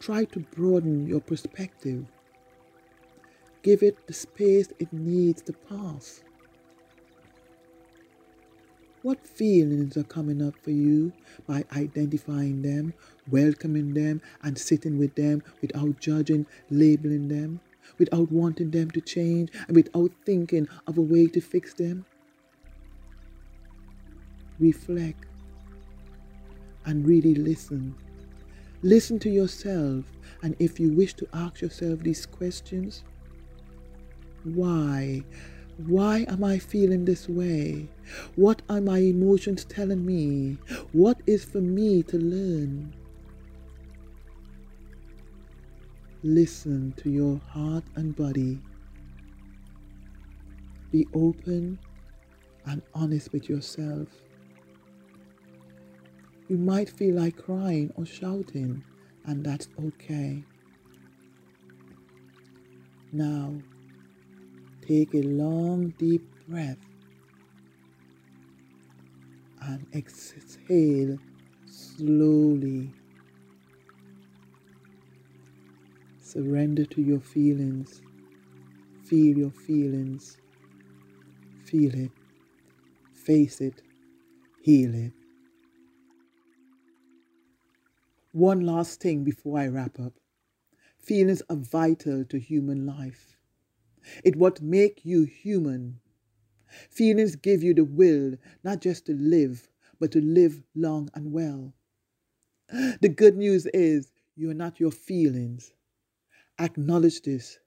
try 0.00 0.24
to 0.24 0.40
broaden 0.40 1.06
your 1.06 1.20
perspective. 1.20 2.04
Give 3.62 3.82
it 3.82 4.06
the 4.06 4.12
space 4.12 4.68
it 4.78 4.92
needs 4.92 5.42
to 5.42 5.52
pass. 5.52 6.22
What 9.02 9.26
feelings 9.26 9.96
are 9.96 10.04
coming 10.04 10.42
up 10.42 10.54
for 10.62 10.70
you 10.70 11.12
by 11.46 11.64
identifying 11.76 12.62
them, 12.62 12.94
welcoming 13.30 13.94
them, 13.94 14.20
and 14.42 14.56
sitting 14.56 14.98
with 14.98 15.14
them 15.16 15.42
without 15.60 15.98
judging, 15.98 16.46
labeling 16.70 17.28
them, 17.28 17.60
without 17.98 18.30
wanting 18.30 18.70
them 18.70 18.90
to 18.92 19.00
change, 19.00 19.50
and 19.66 19.76
without 19.76 20.12
thinking 20.24 20.68
of 20.86 20.98
a 20.98 21.02
way 21.02 21.26
to 21.26 21.40
fix 21.40 21.74
them? 21.74 22.04
reflect, 24.62 25.26
and 26.86 27.06
really 27.06 27.34
listen. 27.34 27.94
Listen 28.82 29.18
to 29.18 29.30
yourself, 29.30 30.04
and 30.42 30.56
if 30.58 30.80
you 30.80 30.92
wish 30.92 31.14
to 31.14 31.28
ask 31.32 31.60
yourself 31.60 32.00
these 32.00 32.26
questions, 32.26 33.02
why? 34.44 35.24
Why 35.86 36.24
am 36.28 36.44
I 36.44 36.58
feeling 36.58 37.04
this 37.04 37.28
way? 37.28 37.88
What 38.36 38.62
are 38.68 38.80
my 38.80 38.98
emotions 38.98 39.64
telling 39.64 40.04
me? 40.04 40.58
What 40.92 41.20
is 41.26 41.44
for 41.44 41.60
me 41.60 42.02
to 42.04 42.18
learn? 42.18 42.94
Listen 46.22 46.92
to 46.98 47.10
your 47.10 47.40
heart 47.48 47.84
and 47.96 48.14
body. 48.14 48.60
Be 50.92 51.06
open 51.14 51.78
and 52.66 52.82
honest 52.94 53.32
with 53.32 53.48
yourself. 53.48 54.08
You 56.48 56.58
might 56.58 56.90
feel 56.90 57.16
like 57.16 57.36
crying 57.36 57.92
or 57.96 58.04
shouting, 58.04 58.84
and 59.24 59.44
that's 59.44 59.68
okay. 59.82 60.44
Now, 63.10 63.54
take 64.86 65.14
a 65.14 65.22
long, 65.22 65.90
deep 65.98 66.22
breath 66.48 66.78
and 69.62 69.86
exhale 69.94 71.18
slowly. 71.66 72.92
Surrender 76.20 76.84
to 76.86 77.02
your 77.02 77.20
feelings. 77.20 78.02
Feel 79.04 79.38
your 79.38 79.50
feelings. 79.50 80.38
Feel 81.64 81.94
it. 81.94 82.10
Face 83.14 83.60
it. 83.60 83.82
Heal 84.62 84.94
it. 84.94 85.12
One 88.32 88.60
last 88.60 89.00
thing 89.00 89.24
before 89.24 89.58
I 89.58 89.68
wrap 89.68 90.00
up. 90.00 90.14
Feelings 91.00 91.42
are 91.50 91.56
vital 91.56 92.24
to 92.24 92.38
human 92.38 92.86
life. 92.86 93.36
It 94.24 94.36
what 94.36 94.62
make 94.62 95.04
you 95.04 95.24
human. 95.24 96.00
Feelings 96.90 97.36
give 97.36 97.62
you 97.62 97.74
the 97.74 97.84
will 97.84 98.36
not 98.64 98.80
just 98.80 99.06
to 99.06 99.14
live, 99.14 99.68
but 100.00 100.12
to 100.12 100.20
live 100.20 100.62
long 100.74 101.10
and 101.14 101.32
well. 101.32 101.74
The 103.00 103.08
good 103.08 103.36
news 103.36 103.66
is 103.74 104.12
you're 104.36 104.54
not 104.54 104.80
your 104.80 104.92
feelings. 104.92 105.72
Acknowledge 106.58 107.22
this. 107.22 107.58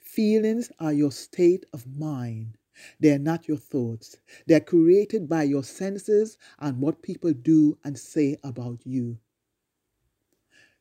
Feelings 0.00 0.70
are 0.80 0.92
your 0.92 1.12
state 1.12 1.66
of 1.72 1.86
mind. 1.86 2.58
They 3.00 3.12
are 3.12 3.18
not 3.18 3.48
your 3.48 3.58
thoughts. 3.58 4.16
They 4.46 4.54
are 4.56 4.60
created 4.60 5.28
by 5.28 5.44
your 5.44 5.64
senses 5.64 6.38
and 6.58 6.80
what 6.80 7.02
people 7.02 7.32
do 7.32 7.78
and 7.84 7.98
say 7.98 8.36
about 8.44 8.86
you. 8.86 9.18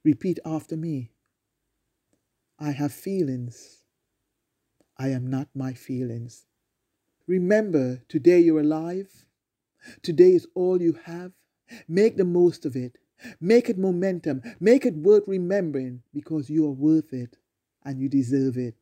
Repeat 0.04 0.40
after 0.46 0.78
me. 0.78 1.12
I 2.60 2.72
have 2.72 2.94
feelings. 2.94 3.84
I 5.00 5.10
am 5.10 5.30
not 5.30 5.50
my 5.54 5.74
feelings. 5.74 6.46
Remember, 7.28 8.02
today 8.08 8.40
you're 8.40 8.62
alive. 8.62 9.26
Today 10.02 10.32
is 10.32 10.48
all 10.56 10.82
you 10.82 10.98
have. 11.06 11.34
Make 11.88 12.18
the 12.18 12.26
most 12.26 12.66
of 12.66 12.76
it. 12.76 12.98
Make 13.40 13.70
it 13.70 13.78
momentum. 13.78 14.42
Make 14.60 14.86
it 14.86 14.96
worth 14.96 15.24
remembering 15.28 16.04
because 16.14 16.50
you 16.50 16.66
are 16.66 16.72
worth 16.72 17.14
it 17.14 17.38
and 17.84 18.00
you 18.00 18.10
deserve 18.10 18.58
it. 18.58 18.76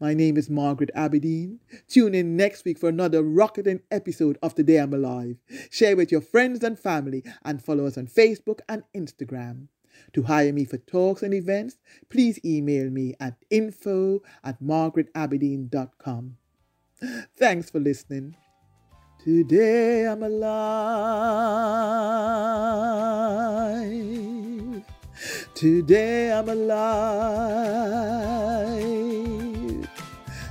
My 0.00 0.12
name 0.12 0.36
is 0.36 0.50
Margaret 0.50 0.90
Aberdeen. 0.94 1.60
Tune 1.88 2.14
in 2.14 2.36
next 2.36 2.64
week 2.64 2.78
for 2.78 2.88
another 2.90 3.22
rocketing 3.22 3.80
episode 3.90 4.38
of 4.42 4.54
Today 4.54 4.76
I'm 4.76 4.92
Alive. 4.92 5.38
Share 5.70 5.96
with 5.96 6.12
your 6.12 6.20
friends 6.20 6.62
and 6.62 6.78
family 6.78 7.24
and 7.42 7.64
follow 7.64 7.86
us 7.86 7.96
on 7.96 8.06
Facebook 8.06 8.60
and 8.68 8.82
Instagram. 8.94 9.68
To 10.14 10.22
hire 10.22 10.52
me 10.52 10.64
for 10.64 10.78
talks 10.78 11.22
and 11.22 11.34
events, 11.34 11.76
please 12.08 12.38
email 12.44 12.90
me 12.90 13.14
at 13.20 13.36
info 13.50 14.22
at 14.42 14.62
margaretaberdeen.com. 14.62 16.36
Thanks 17.36 17.70
for 17.70 17.78
listening. 17.78 18.36
Today 19.22 20.06
I'm 20.06 20.22
alive. 20.22 21.56
Today 25.54 26.32
I'm 26.32 26.48
alive 26.48 27.46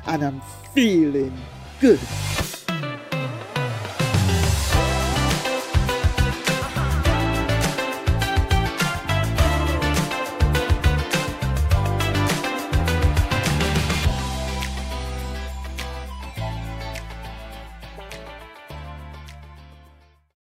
and 0.07 0.23
I'm 0.23 0.41
feeling 0.73 1.37
good. 1.79 1.99